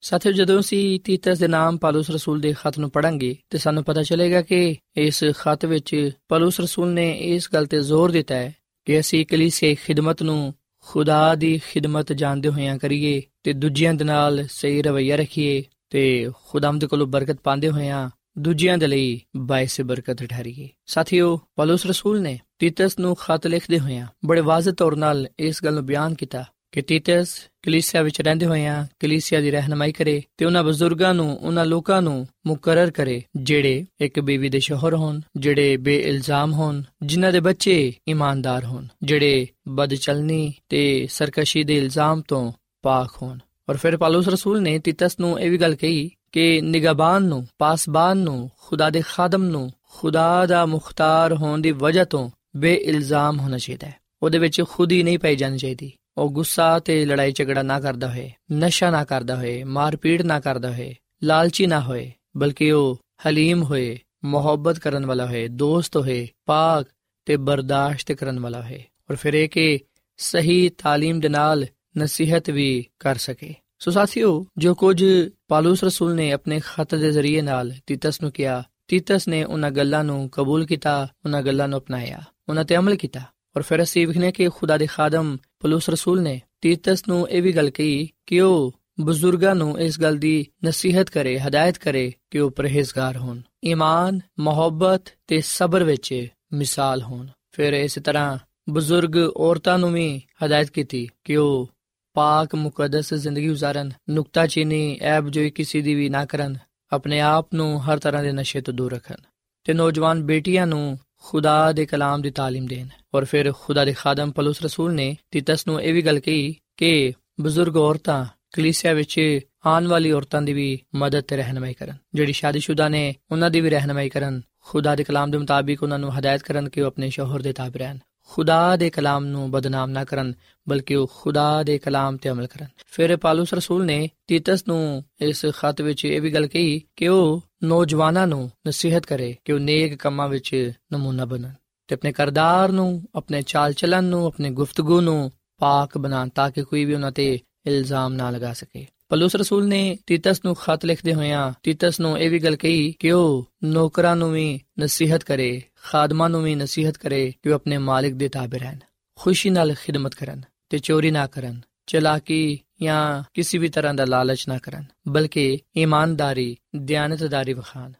[0.00, 4.02] ਸਾਥੀਓ, ਜਦੋਂ ਅਸੀਂ ਤੀਤਸ ਦੇ ਨਾਮ ਪਾਲੂਸ ਰਸੂਲ ਦੇ ਖਤ ਨੂੰ ਪੜਾਂਗੇ ਤੇ ਸਾਨੂੰ ਪਤਾ
[4.02, 9.00] ਚੱਲੇਗਾ ਕਿ ਇਸ ਖਤ ਵਿੱਚ ਪਾਲੂਸ ਰਸੂਲ ਨੇ ਇਸ ਗੱਲ ਤੇ ਜ਼ੋਰ ਦਿੱਤਾ ਹੈ ਕਿ
[9.00, 10.54] ਅਸੀਂ ਕਲੀਸਿਆਈ ਖਿਦਮਤ ਨੂੰ
[10.86, 16.78] ਖੁਦਾ ਦੀ ਖਿਦਮਤ ਜਾਣਦੇ ਹੋਇਆਂ ਕਰੀਏ ਤੇ ਦੂਜਿਆਂ ਦੇ ਨਾਲ ਸਹੀ ਰਵਈਆ ਰੱਖੀਏ ਤੇ ਖੁਦਾਮ
[16.78, 22.38] ਦੇ ਕੋਲੋਂ ਬਰਕਤ ਪਾਉਂਦੇ ਹੋਇਆਂ ਦੂਜਿਆਂ ਦੇ ਲਈ ਬਾਇਸ ਬਰਕਤ ਠਹਿਰੀਏ। ਸਾਥੀਓ, ਪੌਲਸ ਰਸੂਲ ਨੇ
[22.58, 26.82] ਤੀਤਸ ਨੂੰ ਖਤ ਲਿਖਦੇ ਹੋਇਆਂ ਬੜੇ ਵਾਜ਼ਿਹ ਤੌਰ ਨਾਲ ਇਸ ਗੱਲ ਨੂੰ ਬਿਆਨ ਕੀਤਾ ਕਿ
[26.82, 32.02] ਤੀਤਸ ਕਲੀਸਿਆ ਵਿੱਚ ਰਹਿੰਦੇ ਹੋਇਆਂ ਕਲੀਸਿਆ ਦੀ ਰਹਿਨਮਾਈ ਕਰੇ ਤੇ ਉਹਨਾਂ ਬਜ਼ੁਰਗਾਂ ਨੂੰ, ਉਹਨਾਂ ਲੋਕਾਂ
[32.02, 37.92] ਨੂੰ ਮੁਕਰਰ ਕਰੇ, ਜਿਹੜੇ ਇੱਕ ਬੀਵੀ ਦੇ ਸ਼ੋਹਰ ਹੋਣ, ਜਿਹੜੇ ਬੇਇਲਜ਼ਾਮ ਹੋਣ, ਜਿਨ੍ਹਾਂ ਦੇ ਬੱਚੇ
[38.08, 42.52] ਇਮਾਨਦਾਰ ਹੋਣ, ਜਿਹੜੇ ਬਦਚਲਨੀ ਤੇ ਸਰਕਸ਼ੀ ਦੇ ਇਲਜ਼ਾਮ ਤੋਂ
[42.82, 47.22] ਪਾਕ ਹੋਣ। ਔਰ ਫਿਰ ਪਾਲੂਸ ਰਸੂਲ ਨੇ ਤੀਤਸ ਨੂੰ ਇਹ ਵੀ ਗੱਲ ਕਹੀ ਕਿ ਨਿਗਾਬਾਨ
[47.22, 53.40] ਨੂੰ, ਪਾਸਬਾਨ ਨੂੰ, ਖੁਦਾ ਦੇ ਖਾਦਮ ਨੂੰ, ਖੁਦਾ ਦਾ ਮੁਖਤਾਰ ਹੋਣ ਦੀ ਵਜ੍ਹਾ ਤੋਂ ਬੇਇਲਜ਼ਾਮ
[53.40, 57.31] ਹੋਣਾ ਚਾਹੀਦਾ ਹੈ। ਉਹਦੇ ਵਿੱਚ ਖੁਦ ਹੀ ਨਹੀਂ ਪਈ ਜਾਣੀ ਚਾਹੀਦੀ। ਉਹ ਗੁੱਸਾ ਤੇ ਲੜਾਈ
[57.31, 62.11] ਝਗੜਾ ਨਾ ਕਰਦਾ ਹੋਏ ਨਸ਼ਾ ਨਾ ਕਰਦਾ ਹੋਏ ਮਾਰਪੀਟ ਨਾ ਕਰਦਾ ਹੋਏ ਲਾਲਚੀ ਨਾ ਹੋਏ
[62.37, 66.87] ਬਲਕਿ ਉਹ ਹਲੀਮ ਹੋਏ ਮੁਹੱਬਤ ਕਰਨ ਵਾਲਾ ਹੋਏ ਦੋਸਤ ਹੋਏ ਪਾਕ
[67.27, 69.79] ਤੇ ਬਰਦਾਸ਼ਤ ਕਰਨ ਵਾਲਾ ਹੋਏ ਔਰ ਫਿਰ ਇਹ ਕਿ
[70.19, 71.65] ਸਹੀ تعلیم ਦੇ ਨਾਲ
[71.97, 75.03] ਨਸੀਹਤ ਵੀ ਕਰ ਸਕੇ ਸੋ ਸਾਥੀਓ ਜੋ ਕੁਝ
[75.47, 80.03] ਪਾਲੂਸ ਰਸੂਲ ਨੇ ਆਪਣੇ ਖਤ ਦੇ ਜ਼ਰੀਏ ਨਾਲ ਤੀਤਸ ਨੂੰ ਕਿਹਾ ਤੀਤਸ ਨੇ ਉਹਨਾਂ ਗੱਲਾਂ
[80.03, 83.21] ਨੂੰ ਕਬੂਲ ਕੀਤਾ ਉਹਨਾਂ ਗੱਲਾਂ ਨੂੰ ਅਪਣਾਇਆ ਉਹਨਾਂ ਤੇ ਅਮਲ ਕੀਤਾ
[83.57, 87.51] ਔਰ ਫਿਰ ਅਸੀਂ ਵਿਖਨੇ ਕਿ ਖੁਦਾ ਦੇ ਖਾਦਮ ਪਾਲੂਸ ਰਸੂਲ ਨੇ ਤੀਤਸ ਨੂੰ ਇਹ ਵੀ
[87.51, 92.51] ਗੱਲ ਕਹੀ ਕਿ ਉਹ ਬਜ਼ੁਰਗਾਂ ਨੂੰ ਇਸ ਗੱਲ ਦੀ ਨਸੀਹਤ ਕਰੇ ਹਦਾਇਤ ਕਰੇ ਕਿ ਉਹ
[92.51, 98.37] ਪਰਹੇਜ਼ਗਾਰ ਹੋਣ ਈਮਾਨ ਮੁਹੱਬਤ ਤੇ ਸਬਰ ਵਿੱਚ ਮਿਸਾਲ ਹੋਣ ਫਿਰ ਇਸੇ ਤਰ੍ਹਾਂ
[98.69, 101.69] ਬਜ਼ੁਰਗ ਔਰਤਾਂ ਨੂੰ ਵੀ ਹਦਾਇਤ ਕੀਤੀ ਕਿ ਉਹ
[102.13, 106.57] ਪਾਕ ਮੁਕੱਦਸ ਜ਼ਿੰਦਗੀ گزارن ਨੁਕਤਾਚੀਨੀ ਐਬ ਜੋ ਕਿਸੇ ਦੀ ਵੀ ਨਾ ਕਰਨ
[106.91, 109.15] ਆਪਣੇ ਆਪ ਨੂੰ ਹਰ ਤਰ੍ਹਾਂ ਦੇ ਨਸ਼ੇ ਤੋਂ ਦੂਰ ਰੱਖਣ
[109.63, 114.30] ਤੇ ਨੌਜਵਾਨ ਬੇਟੀਆਂ ਨੂੰ ਖੁਦਾ ਦੇ ਕਲਾਮ ਦੀ تعلیم ਦੇਣ। ਔਰ ਫਿਰ ਖੁਦਾ ਦੇ ਖਾਦਮ
[114.30, 119.86] ਪਲੂਸ ਰਸੂਲ ਨੇ ਤਿਤਸ ਨੂੰ ਇਹ ਵੀ ਗੱਲ ਕਹੀ ਕਿ ਬਜ਼ੁਰਗ ਔਰਤਾਂ ਕਲੀਸਿਆ ਵਿੱਚ ਆਉਣ
[119.86, 124.08] ਵਾਲੀ ਔਰਤਾਂ ਦੀ ਵੀ ਮਦਦ ਤੇ ਰਹਿਨਮਾਈ ਕਰਨ। ਜਿਹੜੀ ਸ਼ਾਦੀशुदा ਨੇ, ਉਹਨਾਂ ਦੀ ਵੀ ਰਹਿਨਮਾਈ
[124.08, 127.52] ਕਰਨ। ਖੁਦਾ ਦੇ ਕਲਾਮ ਦੇ ਮੁਤਾਬਿਕ ਉਹਨਾਂ ਨੂੰ ਹਦਾਇਤ ਕਰਨ ਕਿ ਉਹ ਆਪਣੇ ਸ਼ੋਹਰ ਦੇ
[127.52, 127.98] ਤਾਬੇ ਰਹਿਣ।
[128.30, 130.32] ਖੁਦਾ ਦੇ ਕਲਾਮ ਨੂੰ ਬਦਨਾਮ ਨਾ ਕਰਨ,
[130.68, 135.46] ਬਲਕਿ ਉਹ ਖੁਦਾ ਦੇ ਕਲਾਮ ਤੇ ਅਮਲ ਕਰਨ। ਫਿਰ ਪਾਲੂਸ ਰਸੂਲ ਨੇ ਤੀਤਸ ਨੂੰ ਇਸ
[135.46, 139.94] ਖਤ ਵਿੱਚ ਇਹ ਵੀ ਗੱਲ ਕਹੀ ਕਿ ਉਹ ਨੌਜਵਾਨਾਂ ਨੂੰ ਨਸੀਹਤ ਕਰੇ, ਕਿ ਉਹ ਨੇਕ
[139.94, 141.52] ਕੰਮਾਂ ਵਿੱਚ ਨਮੂਨਾ ਬਣਨ
[141.88, 146.62] ਤੇ ਆਪਣੇ ਕਰਦਾਰ ਨੂੰ, ਆਪਣੇ ਚਾਲ ਚਲਨ ਨੂੰ, ਆਪਣੇ ਗੁਫ਼ਤਗੂ ਨੂੰ ਪਾਕ ਬਣਾਉਣ ਤਾਂ ਕਿ
[146.62, 151.14] ਕੋਈ ਵੀ ਉਹਨਾਂ ਤੇ ਇਲਜ਼ਾਮ ਨਾ ਲਗਾ ਸਕੇ। ਪਲੂਸ ਰਸੂਲ ਨੇ ਤੀਤਸ ਨੂੰ ਖਤ ਲਿਖਦੇ
[151.14, 156.28] ਹੋਇਆਂ ਤੀਤਸ ਨੂੰ ਇਹ ਵੀ ਗੱਲ ਕਹੀ ਕਿ ਉਹ ਨੌਕਰਾਂ ਨੂੰ ਵੀ ਨਸੀਹਤ ਕਰੇ ਖਾਦਮਾਂ
[156.30, 158.78] ਨੂੰ ਵੀ ਨਸੀਹਤ ਕਰੇ ਕਿ ਉਹ ਆਪਣੇ ਮਾਲਿਕ ਦੇ ਤਾਬੇ ਰਹਿਣ।
[159.18, 164.44] ਖੁਸ਼ੀ ਨਾਲ ਖਿਦਮਤ ਕਰਨ ਤੇ ਚੋਰੀ ਨਾ ਕਰਨ, ਚਲਾਕੀ ਜਾਂ ਕਿਸੇ ਵੀ ਤਰ੍ਹਾਂ ਦਾ ਲਾਲਚ
[164.48, 167.92] ਨਾ ਕਰਨ, ਬਲਕਿ ਇਮਾਨਦਾਰੀ, ਦਿਆਨਤਦਾਰੀ ਵਖਾਨ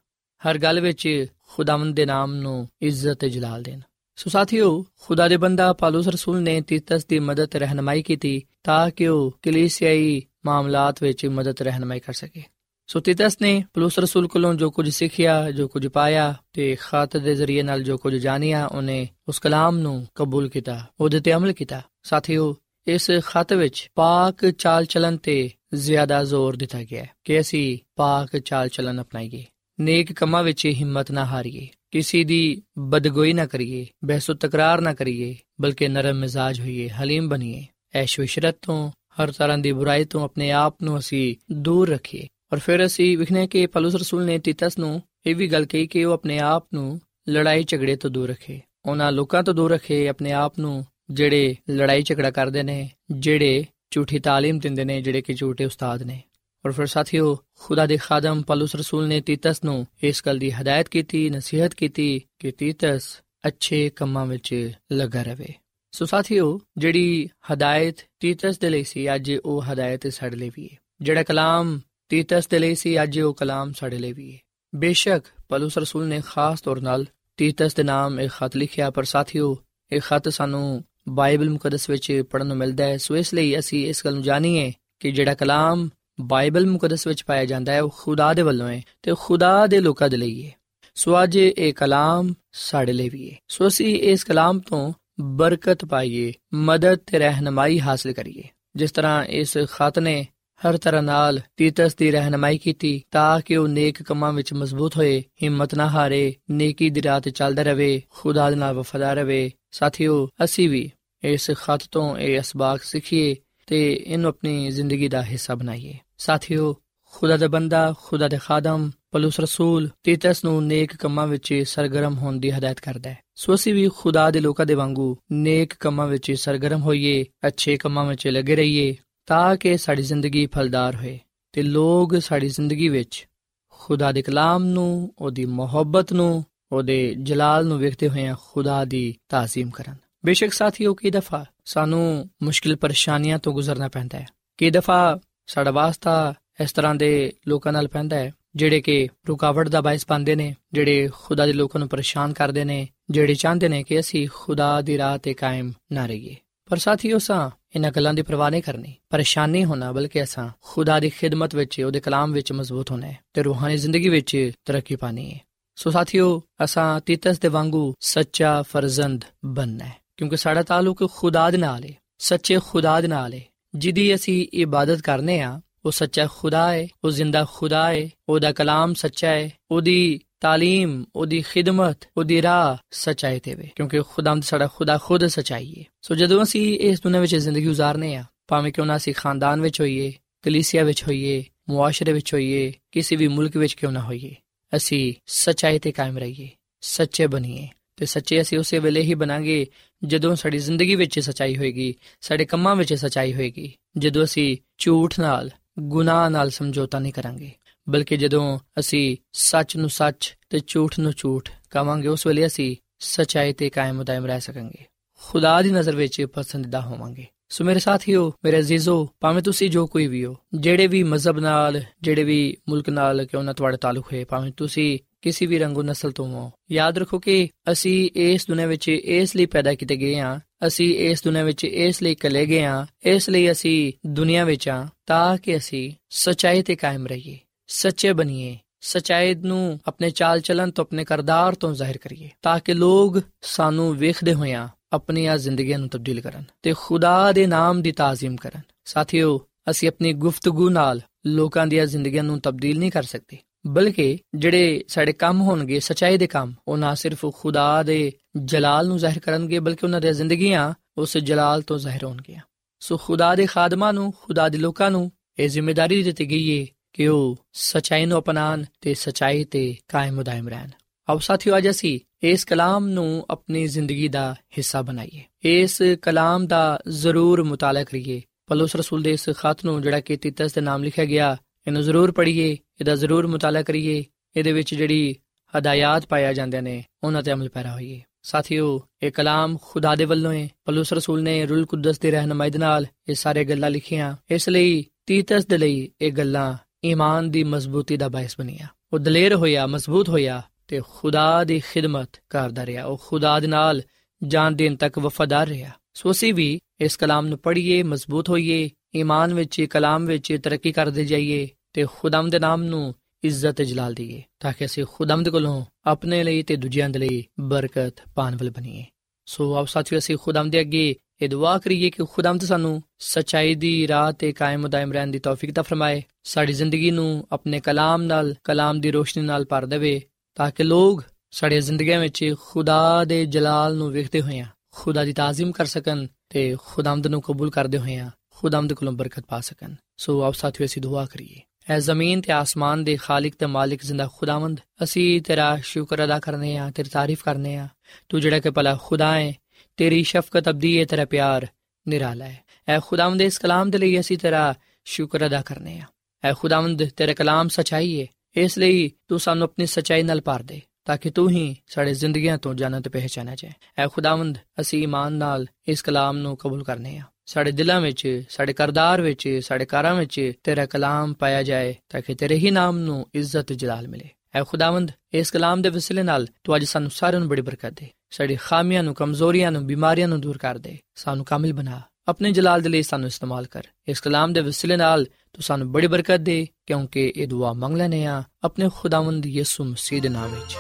[0.43, 3.81] ਹਰ ਗੱਲ ਵਿੱਚ ਖੁਦਾਵੰਦ ਦੇ ਨਾਮ ਨੂੰ ਇੱਜ਼ਤ ਤੇ ਜਲਾਲ ਦੇਣ।
[4.17, 9.09] ਸੋ ਸਾਥੀਓ, ਖੁਦਾ ਦੇ ਬੰਦਾ ਪਾਲੂਸ ਰਸੂਲ ਨੇ ਤੀਤਸ ਦੀ ਮਦਦ, ਰਹਿਨਮਾਈ ਕੀਤੀ ਤਾਂ ਕਿ
[9.09, 12.43] ਉਹ ਕਲੀਸਿਆਈ ਮਾਮਲਾਤ ਵਿੱਚ ਮਦਦ, ਰਹਿਨਮਾਈ ਕਰ ਸਕੇ।
[12.89, 17.35] ਸੋ ਤੀਤਸ ਨੇ ਪਾਲੂਸ ਰਸੂਲ ਕੋਲੋਂ ਜੋ ਕੁਝ ਸਿੱਖਿਆ ਜੋ ਕੁਝ ਪਾਇਆ ਤੇ ਖਾਤ ਦੇ
[17.35, 21.81] ਜ਼ਰੀਏ ਨਾਲ ਜੋ ਕੁਝ ਜਾਣਿਆ ਉਹਨੇ ਉਸ ਕਲਾਮ ਨੂੰ ਕਬੂਲ ਕੀਤਾ ਉਹਦੇ ਤੇ ਅਮਲ ਕੀਤਾ
[22.03, 22.55] ਸਾਥੀਓ
[22.87, 25.35] ਇਸ ਖਤ ਵਿੱਚ ਪਾਕ ਚਾਲ ਚਲਨ ਤੇ
[25.75, 29.45] ਜ਼ਿਆਦਾ ਜ਼ੋਰ ਦਿੱਤਾ ਗਿਆ ਹੈ ਕਿ ਅਸੀਂ ਪਾਕ ਚਾਲ ਚਲਨ ਅਪਣਾਈਏ
[29.79, 32.41] ਨੇਕ ਕੰਮਾਂ ਵਿੱਚ ਹਿੰਮਤ ਨਾ ਹਾਰੀਏ ਕਿਸੇ ਦੀ
[32.89, 38.59] ਬਦਗੋਈ ਨਾ ਕਰੀਏ ਬਹਿਸੋ ਤਕਰਾਰ ਨਾ ਕਰੀਏ ਬਲਕਿ ਨਰਮ ਮਿਜ਼ਾਜ ਹੋਈਏ ਹਲੀਮ ਬਣੀਏ ਐਸ਼ ਵਿਸ਼ਰਤ
[38.63, 38.81] ਤੋਂ
[39.21, 43.47] ਹਰ ਤਰ੍ਹਾਂ ਦੀ ਬੁਰਾਈ ਤੋਂ ਆਪਣੇ ਆਪ ਨੂੰ ਅਸੀਂ ਦੂਰ ਰੱਖੀਏ ਔਰ ਫਿਰ ਅਸੀਂ ਵਿਖਨੇ
[43.47, 47.01] ਕਿ ਪਲੂਸ ਰਸੂਲ ਨੇ ਤੀਤਸ ਨੂੰ ਇਹ ਵੀ ਗੱਲ ਕਹੀ ਕਿ ਉਹ ਆਪਣੇ ਆਪ ਨੂੰ
[47.29, 52.03] ਲੜਾਈ ਝਗੜੇ ਤੋਂ ਦੂਰ ਰੱਖੇ। ਉਹਨਾਂ ਲੋਕਾਂ ਤੋਂ ਦੂਰ ਰੱਖੇ, ਆਪਣੇ ਆਪ ਨੂੰ ਜਿਹੜੇ ਲੜਾਈ
[52.03, 56.23] ਝਗੜਾ ਕਰਦੇ ਨੇ, ਜਿਹੜੇ ਝੂਠੀ ਤਾਲੀਮ ਦਿੰਦੇ ਨੇ, ਜਿਹੜੇ ਕਿ ਝੂਠੇ ਉਸਤਾਦ ਨੇ।
[56.67, 60.89] ਔਰ ਫਿਰ ਸਾਥੀਓ, ਖੁਦਾ ਦੇ ਖਾਦਮ ਪਲੂਸ ਰਸੂਲ ਨੇ ਤੀਤਸ ਨੂੰ ਇਸ ਗੱਲ ਦੀ ਹਦਾਇਤ
[60.89, 65.55] ਕੀਤੀ, ਨਸੀਹਤ ਕੀਤੀ ਕਿ ਤੀਤਸ ਅੱਛੇ ਕੰਮਾਂ ਵਿੱਚ ਲੱਗਾ ਰਵੇ
[65.91, 70.77] ਸੋ ਸਾਥੀਓ, ਜਿਹੜੀ ਹਦਾਇਤ ਤੀਤਸ ਦੇ ਲਈ ਸੀ, ਅੱਜ ਉਹ ਹਦਾਇਤ ਸਾਡੇ ਲਈ ਵੀ ਹੈ।
[71.01, 74.39] ਜਿਹੜਾ ਕਲਾਮ ਤੀਤਸ ਦੇ ਲਈ ਸੀ ਅੱਜ ਉਹ ਕਲਾਮ ਸਾਡੇ ਲਈ ਵੀ ਹੈ।
[74.75, 79.57] ਬੇਸ਼ੱਕ ਪਲੂਸ ਰਸੂਲ ਨੇ ਖਾਸ ਤੌਰ ਨਾਲ ਤੀਤਸ ਦੇ ਨਾਮ ਇੱਕ ਖਤ ਲਿਖਿਆ, ਪਰ ਸਾਥੀਓ,
[79.93, 84.05] ਇਹ ਖਤ ਸਾਨੂੰ ਬਾਈਬਲ ਮੁਕੱਦਸ ਵਿੱਚ ਪੜਨ ਨੂੰ ਮਿਲਦਾ ਹੈ। ਸੋ ਇਸ ਲਈ ਅਸੀਂ ਇਸ
[84.05, 85.89] ਗੱਲ ਨੂੰ ਜਾਣੀਏ ਕਿ ਜਿਹੜਾ ਕਲਾਮ
[86.21, 90.09] ਬਾਈਬਲ ਮੁਕੱਦਸ ਵਿੱਚ ਪਾਇਆ ਜਾਂਦਾ ਹੈ, ਉਹ ਖੁਦਾ ਦੇ ਵੱਲੋਂ ਹੈ ਤੇ ਖੁਦਾ ਦੇ ਲੋਕਾਂ
[90.09, 90.53] ਦੇ ਲਈ ਹੈ।
[90.95, 96.33] ਸੋ ਅੱਜ ਇਹ ਕਲਾਮ ਸਾਡੇ ਲਈ ਵੀ ਹੈ। ਸੋ ਅਸੀਂ ਇਸ ਕਲਾਮ ਤੋਂ ਬਰਕਤ ਪਾਈਏ,
[96.55, 98.43] ਮਦਦ ਤੇ ਰਹਿਨਮਾਈ ਹਾਸਲ ਕਰੀਏ।
[98.77, 100.27] ਜਿਸ ਤਰ੍ਹਾਂ ਇਸ ਖਤ ਨੇ
[100.67, 105.25] ਹਰ ਤਰ੍ਹਾਂ ਨਾਲ ਤੀਤਸ ਦੀ ਰਹਿਨਮਾਈ ਕੀਤੀ ਤਾਂ ਕਿ ਉਹ ਨੇਕ ਕੰਮਾਂ ਵਿੱਚ ਮਜ਼ਬੂਤ ਹੋਏ,
[105.43, 110.29] ਹਿੰਮਤ ਨਾ ਹਾਰੇ, ਨੇਕੀ ਦੀ ਰਾਹ ਤੇ ਚੱਲਦਾ ਰਹੇ, ਖੁਦਾ ਦੇ ਨਾਲ ਵਫਾਦਾਰ ਰਹੇ। ਸਾਥੀਓ,
[110.45, 110.91] ਅਸੀਂ ਵੀ
[111.25, 116.77] ਇਸ ਖਤ ਤੋਂ ਇਹ ਅਸਬਾਕ ਸਿੱਖੀਏ ਤੇ ਇਹਨੂੰ ਆਪਣੀ ਜ਼ਿੰਦਗੀ ਦਾ ਹਿੱਸਾ ਬਣਾਈਏ। ਸਾਥੀਓ,
[117.13, 122.37] ਖੁਦਾ ਦਾ ਬੰਦਾ, ਖੁਦਾ ਦੇ ਖਾਦਮ, ਪਲੂਸ ਰਸੂਲ, ਤੀਤਸ ਨੂੰ ਨੇਕ ਕੰਮਾਂ ਵਿੱਚ ਸਰਗਰਮ ਹੋਣ
[122.37, 126.33] ਦੀ ਹਦਾਇਤ ਕਰਦਾ ਹੈ। ਸੋ ਅਸੀਂ ਵੀ ਖੁਦਾ ਦੇ ਲੋਕਾਂ ਦੇ ਵਾਂਗੂ ਨੇਕ ਕੰਮਾਂ ਵਿੱਚ
[126.33, 128.97] ਸਰਗਰਮ ਹੋਈਏ, ਅੱਛੇ ਕੰਮਾਂ ਵਿੱਚ ਲੱਗੇ ਰਹੀਏ
[129.29, 131.19] ਤਾਂ ਕਿ ਸਾਡੀ ਜ਼ਿੰਦਗੀ ਫਲਦਾਰ ਹੋਏ
[131.53, 133.29] ਤੇ ਲੋਕ ਸਾਡੀ ਜ਼ਿੰਦਗੀ ਵਿੱਚ
[133.71, 139.71] ਖੁਦਾ ਦੇ ਕਲਾਮ ਨੂੰ, ਉਹਦੀ ਮੁਹੱਬਤ ਨੂੰ, ਉਹਦੇ ਜਲਾਲ ਨੂੰ ਵੇਖਦੇ ਹੋਏ ਖੁਦਾ ਦੀ ਤਾਜ਼ੀਮ
[139.71, 139.95] ਕਰਨ।
[140.27, 144.27] ਬੇਸ਼ੱਕ ਸਾਥੀਓ, ਕਈ ਦਫਾ ਸਾਨੂੰ ਮੁਸ਼ਕਿਲ ਪਰੇਸ਼ਾਨੀਆਂ ਤੋਂ ਗੁਜ਼ਰਨਾ ਪੈਂਦਾ ਹੈ।
[144.59, 149.81] ਕਈ ਦਫਾ ਸਾਡਾ ਵਾਸਤਾ ਇਸ ਤਰ੍ਹਾਂ ਦੇ ਲੋਕਾਂ ਨਾਲ ਪੈਂਦਾ ਹੈ, ਜਿਹੜੇ ਕਿ ਰੁਕਾਵਟ ਦਾ
[149.81, 154.01] ਬਾਇਸ ਪਾਉਂਦੇ ਨੇ, ਜਿਹੜੇ ਖੁਦਾ ਦੇ ਲੋਕਾਂ ਨੂੰ ਪਰੇਸ਼ਾਨ ਕਰਦੇ ਨੇ, ਜਿਹੜੇ ਚਾਹੁੰਦੇ ਨੇ ਕਿ
[154.01, 156.37] ਅਸੀਂ ਖੁਦਾ ਦੀ ਰਾਹ ਤੇ ਕਾਇਮ ਨਾ ਰਹੀਏ।
[156.69, 161.11] ਪਰ ਸਾਥੀਓ ਸਾਂ ਇਹਨਾਂ ਗੱਲਾਂ ਦੀ ਪਰਵਾਹ ਨਹੀਂ ਕਰਨੀ। ਪਰੇਸ਼ਾਨੀ ਹੋਣਾ, ਬਲਕਿ ਅਸਾਂ ਖੁਦਾ ਦੀ
[161.11, 165.41] ਖਿਦਮਤ ਵਿੱਚ, ਉਹਦੇ ਕਲਾਮ ਵਿੱਚ ਮਜ਼ਬੂਤ ਹੋਣਾ ਹੈ ਤੇ ਰੂਹਾਨੀ ਜ਼ਿੰਦਗੀ ਵਿੱਚ ਤਰੱਕੀ ਪਾਣੀ ਹੈ।
[165.77, 171.59] ਸੋ ਸਾਥੀਓ, ਅਸਾਂ ਤੀਤਸ ਦੇ ਵਾਂਗੂ ਸੱਚਾ ਫਰਜ਼ੰਦ ਬਣਨਾ ਹੈ, ਕਿਉਂਕਿ ਸਾਡਾ ਤਾਲੁਕ ਖੁਦਾ ਦੇ
[171.59, 173.43] ਨਾਲ ਹੈ, ਸੱਚੇ ਖੁਦਾ ਦੇ ਨਾਲ ਹੈ।
[173.75, 178.95] ਜਿਹਦੀ ਅਸੀਂ ਇਬਾਦਤ ਕਰਨੇ ਆ, ਉਹ ਸੱਚਾ ਖੁਦਾ ਹੈ, ਉਹ ਜ਼ਿੰਦਾ ਖੁਦਾ ਹੈ, ਉਹਦਾ ਕਲਾਮ
[178.95, 184.99] ਸੱਚਾ ਹੈ, ਉਹਦੀ تعلیم ਉਹਦੀ ਖਿਦਮਤ ਉਹਦੀ ਰਾਹ ਸਚਾਈ ਤੇ ਵੇ ਕਿਉਂਕਿ ਖੁਦਾਮ ਸਾਡਾ ਖੁਦਾ
[184.99, 188.97] ਖੁਦ ਸਚਾਈ ਹੈ ਸੋ ਜਦੋਂ ਅਸੀਂ ਇਸ ਦੁਨੀਆਂ ਵਿੱਚ ਜ਼ਿੰਦਗੀ گزارਨੇ ਆ ਭਾਵੇਂ ਕਿਉਂ ਨਾ
[188.97, 193.93] ਅਸੀਂ ਖਾਨਦਾਨ ਵਿੱਚ ਹੋਈਏ ਕਲੀਸਿਆ ਵਿੱਚ ਹੋਈਏ ਮੁਆਸ਼ਰੇ ਵਿੱਚ ਹੋਈਏ ਕਿਸੇ ਵੀ ਮੁਲਕ ਵਿੱਚ ਕਿਉਂ
[193.93, 194.35] ਨਾ ਹੋਈਏ
[194.77, 196.49] ਅਸੀਂ ਸਚਾਈ ਤੇ ਕਾਇਮ ਰਹੀਏ
[196.81, 199.67] ਸੱਚੇ ਬਣੀਏ ਤੇ ਸੱਚੇ ਅਸੀਂ ਉਸੇ ਵੇਲੇ ਹੀ ਬਣਾਂਗੇ
[200.05, 205.51] ਜਦੋਂ ਸਾਡੀ ਜ਼ਿੰਦਗੀ ਵਿੱਚ ਸਚਾਈ ਹੋਏਗੀ ਸਾਡੇ ਕੰਮਾਂ ਵਿੱਚ ਸਚਾਈ ਹੋਏਗੀ ਜਦੋਂ ਅਸੀਂ ਝੂਠ ਨਾਲ
[205.79, 207.51] ਗੁਨਾਹ ਨਾਲ ਸਮਝੌਤਾ ਨਹੀਂ ਕਰਾਂਗੇ
[207.89, 213.53] ਬਲਕਿ ਜਦੋਂ ਅਸੀਂ ਸੱਚ ਨੂੰ ਸੱਚ ਤੇ ਝੂਠ ਨੂੰ ਝੂਠ ਕਵਾਂਗੇ ਉਸ ਵੇਲੇ ਅਸੀਂ ਸਚਾਈ
[213.53, 214.85] ਤੇ ਕਾਇਮ ਦائم ਰਹਿ ਸਕਾਂਗੇ।
[215.23, 220.07] ਖੁਦਾ ਦੀ ਨਜ਼ਰ ਵਿੱਚ ਪਸੰਦੀਦਾ ਹੋਵਾਂਗੇ। ਸੋ ਮੇਰੇ ਸਾਥੀਓ, ਮੇਰੇ ਅਜ਼ੀਜ਼ੋ, ਭਾਵੇਂ ਤੁਸੀਂ ਜੋ ਕੋਈ
[220.07, 224.25] ਵੀ ਹੋ, ਜਿਹੜੇ ਵੀ ਮਜ਼ਹਬ ਨਾਲ, ਜਿਹੜੇ ਵੀ ਮੁਲਕ ਨਾਲ ਕਿਉਂ ਨਾ ਤੁਹਾਡਾ ਤਾਲੁਕ ਹੈ
[224.25, 228.89] ਭਾਵੇਂ ਤੁਸੀਂ ਕਿਸੇ ਵੀ ਰੰਗੋ ਨਸਲ ਤੋਂ ਹੋ, ਯਾਦ ਰੱਖੋ ਕਿ ਅਸੀਂ ਇਸ ਦੁਨੀਆਂ ਵਿੱਚ
[228.89, 232.87] ਇਸ ਲਈ ਪੈਦਾ ਕੀਤੇ ਗਏ ਹਾਂ, ਅਸੀਂ ਇਸ ਦੁਨੀਆਂ ਵਿੱਚ ਇਸ ਲਈ ਕਲੇ ਗਏ ਹਾਂ,
[233.03, 237.39] ਇਸ ਲਈ ਅਸੀਂ ਦੁਨੀਆਂ ਵਿੱਚ ਹਾਂ, ਤਾਂ ਕਿ ਅਸੀਂ ਸਚਾਈ ਤੇ ਕਾਇਮ ਰਹੀਏ।
[237.69, 242.75] ਸੱਚੇ ਬਣੀਏ ਸਚਾਈ ਨੂੰ ਆਪਣੇ ਚਾਲ ਚਲਨ ਤੋਂ ਆਪਣੇ ਕਰਦਾਰ ਤੋਂ ਜ਼ਾਹਿਰ ਕਰੀਏ, ਤਾਂ ਕਿ
[242.75, 248.37] ਲੋਕ ਸਾਨੂੰ ਵੇਖਦੇ ਹੋਇਆਂ ਆਪਣੀਆਂ ਜ਼ਿੰਦਗੀਆਂ ਨੂੰ ਤਬਦੀਲ ਕਰਨ ਤੇ ਖੁਦਾ ਦੇ ਨਾਮ ਦੀ ਤਾਜ਼ੀਮ
[248.37, 254.19] ਕਰਨ। ਸਾਥੀਓ, ਅਸੀਂ ਆਪਣੀ ਗੁਫ਼ਤਗੂ ਨਾਲ ਲੋਕਾਂ ਦੀਆਂ ਜ਼ਿੰਦਗੀਆਂ ਨੂੰ ਤਬਦੀਲ ਨਹੀਂ ਕਰ ਸਕਦੇ, ਬਲਕਿ
[254.35, 259.19] ਜਿਹੜੇ ਸਾਡੇ ਕੰਮ ਹੋਣਗੇ, ਸਚਾਈ ਦੇ ਕੰਮ, ਉਹ ਨਾ ਸਿਰਫ ਖੁਦਾ ਦੇ ਜਲਾਲ ਨੂੰ ਜ਼ਾਹਿਰ
[259.19, 262.41] ਕਰਨਗੇ, ਬਲਕਿ ਉਹਨਾਂ ਦੀਆਂ ਜ਼ਿੰਦਗੀਆਂ ਉਸ ਜਲਾਲ ਤੋਂ ਜ਼ਾਹਿਰ ਹੋਣਗੀਆਂ।
[262.81, 267.09] ਸੋ ਖੁਦਾ ਦੇ ਖਾਦਮਾਂ ਨੂੰ, ਖੁਦਾ ਦੇ ਲੋਕਾਂ ਨੂੰ ਇਹ ਜ਼ਿੰਮੇਵਾਰੀ ਦਿੱਤੀ ਗਈ ਹੈ ਕਿ
[267.09, 270.69] ਉਹ ਸਚਾਈ ਨੂੰ ਅਪਣਾਣ ਤੇ ਸਚਾਈ ਤੇ ਕਾਇਮ ਉਦਾਇਮ ਰਹਿਣ।
[271.11, 276.83] ਆਓ ਸਾਥੀਓ, ਅੱਜ ਅਸੀਂ ਇਸ ਕਲਾਮ ਨੂੰ ਆਪਣੀ ਜ਼ਿੰਦਗੀ ਦਾ ਹਿੱਸਾ ਬਣਾਈਏ। ਇਸ ਕਲਾਮ ਦਾ
[276.89, 281.05] ਜ਼ਰੂਰ ਮੁਤਾਲਾ ਕਰੀਏ। ਪਲੂਸ ਰਸੂਲ ਦੇ ਇਸ ਖਤ ਨੂੰ, ਜਿਹੜਾ ਕਿ ਤਿਤਸ ਦੇ ਨਾਮ ਲਿਖਿਆ
[281.05, 284.05] ਗਿਆ, ਇਹਨੂੰ ਜ਼ਰੂਰ ਪੜ੍ਹੀਏ, ਇਹਦਾ ਜ਼ਰੂਰ ਮੁਤਾਲਾ ਕਰੀਏ।
[284.37, 285.17] ਇਹਦੇ ਵਿੱਚ ਜਿਹੜੀ
[285.59, 290.33] ਹਦਾਇਤ ਪਾਇਆ ਜਾਂਦੇ ਨੇ, ਉਹਨਾਂ ਤੇ ਅਮਲ ਪੈਰਾ ਹੋਈਏ। ਸਾਥੀਓ, ਇਹ ਕਲਾਮ ਖੁਦਾ ਦੇ ਵੱਲੋਂ
[290.33, 294.49] ਹੈ ਪਲੂਸ ਰਸੂਲ ਨੇ ਰੂਲ ਕੁਦਸ ਦੀ ਰਹਿਨਮਾਈ ਦੇ ਨਾਲ ਇਹ ਸਾਰੇ ਗੱਲਾਂ ਲਿਖੀਆਂ। ਇਸ
[294.49, 299.67] ਲਈ ਤੀਤਸ ਦੇ ਲਈ ਇਹ ਗੱਲਾਂ ਈਮਾਨ ਦੀ ਮਜ਼ਬੂਤੀ ਦਾ ਬਾਇਸ ਬਣੀਆਂ। ਉਹ ਦਲੇਰ ਹੋਇਆ,
[299.67, 303.83] ਮਜ਼ਬੂਤ ਹੋਇਆ ਤੇ ਖੁਦਾ ਦੀ ਖਿਦਮਤ ਕਰਦਾ ਰਿਹਾ। ਉਹ ਖੁਦਾ ਦੇ ਨਾਲ
[304.23, 309.35] ਜਾਨ ਦੇਣ ਤੱਕ ਵਫਾਦਾਰ ਰਿਹਾ। ਸੋ ਅਸੀਂ ਵੀ ਇਸ ਕਲਾਮ ਨੂੰ ਪੜ੍ਹੀਏ, ਮਜ਼ਬੂਤ ਹੋਈਏ, ਈਮਾਨ
[309.35, 314.53] ਵਿੱਚ, ਕਲਾਮ ਵਿੱਚ ਤਰੱਕੀ ਕਰਦੇ ਜਾਈਏ ਤੇ ਖੁਦਾਮ ਦੇ ਨਾਮ ਨੂੰ ਇੱਜ਼ਤ ਜਲਾਲ ਦਈਏ ਤਾਂ
[314.53, 318.85] ਕਿ ਅਸੀਂ ਖੁਦਾਮ ਦੇ ਕੋਲੋਂ ਆਪਣੇ ਲਈ ਤੇ ਦੂਜਿਆਂ ਦੇ ਲਈ ਬਰਕਤ ਪਾਣ ਵਾਲੇ ਬਣੀਏ।
[319.27, 323.89] ਸੋ ਆਪ ਸਾਥੀਓ, ਅਸੀਂ ਖੁਦਾਮ ਦੇ ਅੱਗੇ ਇਹ ਦੁਆ ਕਰੀਏ ਕਿ ਖੁਦਾਵੰਦ ਸਾਨੂੰ ਸਚਾਈ ਦੀ
[323.89, 328.35] ਰਾਹ ਤੇ ਕਾਇਮ ਦائم ਰਹਿਣ ਦੀ ਤੌਫੀਕ ਤਾ ਫਰਮਾਏ, ਸਾਡੀ ਜ਼ਿੰਦਗੀ ਨੂੰ ਆਪਣੇ ਕਲਾਮ ਨਾਲ,
[328.45, 330.03] ਕਲਾਮ ਦੀ ਰੋਸ਼ਨੀ ਨਾਲ ਭਰ ਦੇਵੇ,
[330.35, 335.13] ਤਾਂ ਕਿ ਲੋਕ ਸਾਡੀ ਜ਼ਿੰਦਗੀਆਂ ਵਿੱਚ ਖੁਦਾ ਦੇ ਜਲਾਲ ਨੂੰ ਵੇਖਦੇ ਹੋਏ ਆ, ਖੁਦਾ ਦੀ
[335.13, 339.75] ਤਾਜ਼ੀਮ ਕਰ ਸਕਣ ਤੇ ਖੁਦਾਵੰਦ ਨੂੰ ਕਬੂਲ ਕਰਦੇ ਹੋਏ ਆ ਖੁਦਾਵੰਦ ਕੋਲੋਂ ਬਰਕਤ ਪਾ ਸਕਣ।
[339.97, 344.09] ਸੋ ਆਪ ਸਾਥੀਓ, ਅਸੀਂ ਦੁਆ ਕਰੀਏ। ਐ ਜ਼ਮੀਨ ਤੇ ਆਸਮਾਨ ਦੇ ਖਾਲਕ ਤੇ ਮਾਲਿਕ ਜ਼ਿੰਦਾ
[344.17, 347.69] ਖੁਦਾਵੰਦ, ਅਸੀਂ ਤੇਰਾ ਸ਼ੁਕਰ ਅਦਾ ਕਰਨੇ ਆ, ਤੇਰੀ ਤਾਰੀਫ ਕਰਨੇ ਆ।
[348.09, 349.35] ਤੂੰ ਜਿਹੜਾ ਕਿ ਭਲਾ ਖੁਦਾ ਹੈ
[349.79, 351.47] ਤੇਰੀ ਸ਼ਫਕਤ ਅਬਦੀ ਹੈ ਤੇਰਾ ਪਿਆਰ
[351.87, 352.39] ਨਿਰਾਲਾ ਹੈ।
[352.69, 355.85] ਐ ਖੁਦਾਵੰਦ ਇਸ ਕਲਾਮ ਦੇ ਲਈ ਅਸੀਂ ਤੇਰਾ ਸ਼ੁਕਰ ਅਦਾ ਕਰਨੇ ਆ।
[356.25, 360.61] ਐ ਖੁਦਾਵੰਦ ਤੇਰਾ ਕਲਾਮ ਸਚਾਈ ਹੈ ਇਸ ਲਈ ਤੂੰ ਸਾਨੂੰ ਆਪਣੀ ਸਚਾਈ ਨਾਲ ਭਰ ਦੇ,
[360.85, 365.47] ਤਾਂ ਕਿ ਤੂੰ ਹੀ ਸਾਡੇ ਜ਼ਿੰਦਗੀਆਂ ਤੋਂ ਜਨਤ ਪਹਿਚਾਨਿਆ ਜਾਏ। ਐ ਖੁਦਾਵੰਦ, ਅਸੀਂ ਈਮਾਨ ਨਾਲ
[365.69, 370.33] ਇਸ ਕਲਾਮ ਨੂੰ ਕਬੂਲ ਕਰਨੇ ਆ। ਸਾਡੇ ਦਿਲਾਂ ਵਿੱਚ, ਸਾਡੇ ਕਰਦਾਰ ਵਿੱਚ, ਸਾਡੇ ਕਾਰਾਂ ਵਿੱਚ
[370.45, 374.91] ਤੇਰਾ ਕਲਾਮ ਪਾਇਆ ਜਾਏ, ਤਾਂ ਕਿ ਤੇਰੇ ਹੀ ਨਾਮ ਨੂੰ ਇੱਜ਼ਤ ਜਲਾਲ ਮਿਲੇ। ਐ ਖੁਦਾਵੰਦ,
[375.15, 378.83] ਇਸ ਕਲਾਮ ਦੇ ਵਸਿਲੇ ਨਾਲ ਤੂੰ ਅੱਜ ਸਾਨੂੰ ਸਾਰਿਆਂ ਨੂੰ ਬੜੀ ਬਰਕਤ ਦੇ। ਸਾਡੀ ਖਾਮੀਆਂ
[378.83, 382.83] ਨੂੰ, ਕਮਜ਼ੋਰੀਆਂ ਨੂੰ, ਬਿਮਾਰੀਆਂ ਨੂੰ ਦੂਰ ਕਰ ਦੇ। ਸਾਨੂੰ ਕਾਮਿਲ ਬਣਾ। ਆਪਣੇ ਜਲਾਲ ਦੇ ਲਈ
[382.83, 387.29] ਸਾਨੂੰ ਇਸਤੇਮਾਲ ਕਰ। ਇਸ ਕਲਾਮ ਦੇ ਵਸਿਲੇ ਨਾਲ ਤੂੰ ਸਾਨੂੰ ਬੜੀ ਬਰਕਤ ਦੇ, ਕਿਉਂਕਿ ਇਹ
[387.29, 390.57] ਦੁਆ ਮੰਗ ਲੈਨੇ ਆ ਆਪਣੇ ਖੁਦਾਵੰਦ ਯਿਸੂ ਮਸੀਹ ਦੇ ਨਾਮ ਵਿੱਚ।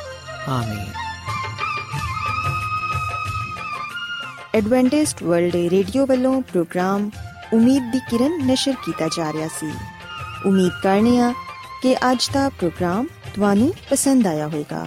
[0.48, 0.92] ਆਮੀਨ।
[4.54, 7.10] ਐਡਵੈਂਟਿਸਟ ਵਰਲਡ ਰੇਡੀਓ ਵੱਲੋਂ ਪ੍ਰੋਗਰਾਮ
[7.52, 9.72] ਉਮੀਦ ਦੀ ਕਿਰਨ ਨਿਸ਼ਰ ਕੀਤਾ ਜਾ ਰਿਹਾ ਸੀ।
[10.46, 11.34] ਉਮੀਦ ਕਰਨੇ ਆ
[11.82, 14.86] ਕਿ ਅੱਜ ਦਾ ਪ੍ਰੋਗਰਾਮ ਤੁਹਾਨੂੰ ਪਸੰਦ ਆਇਆ ਹੋਵੇਗਾ।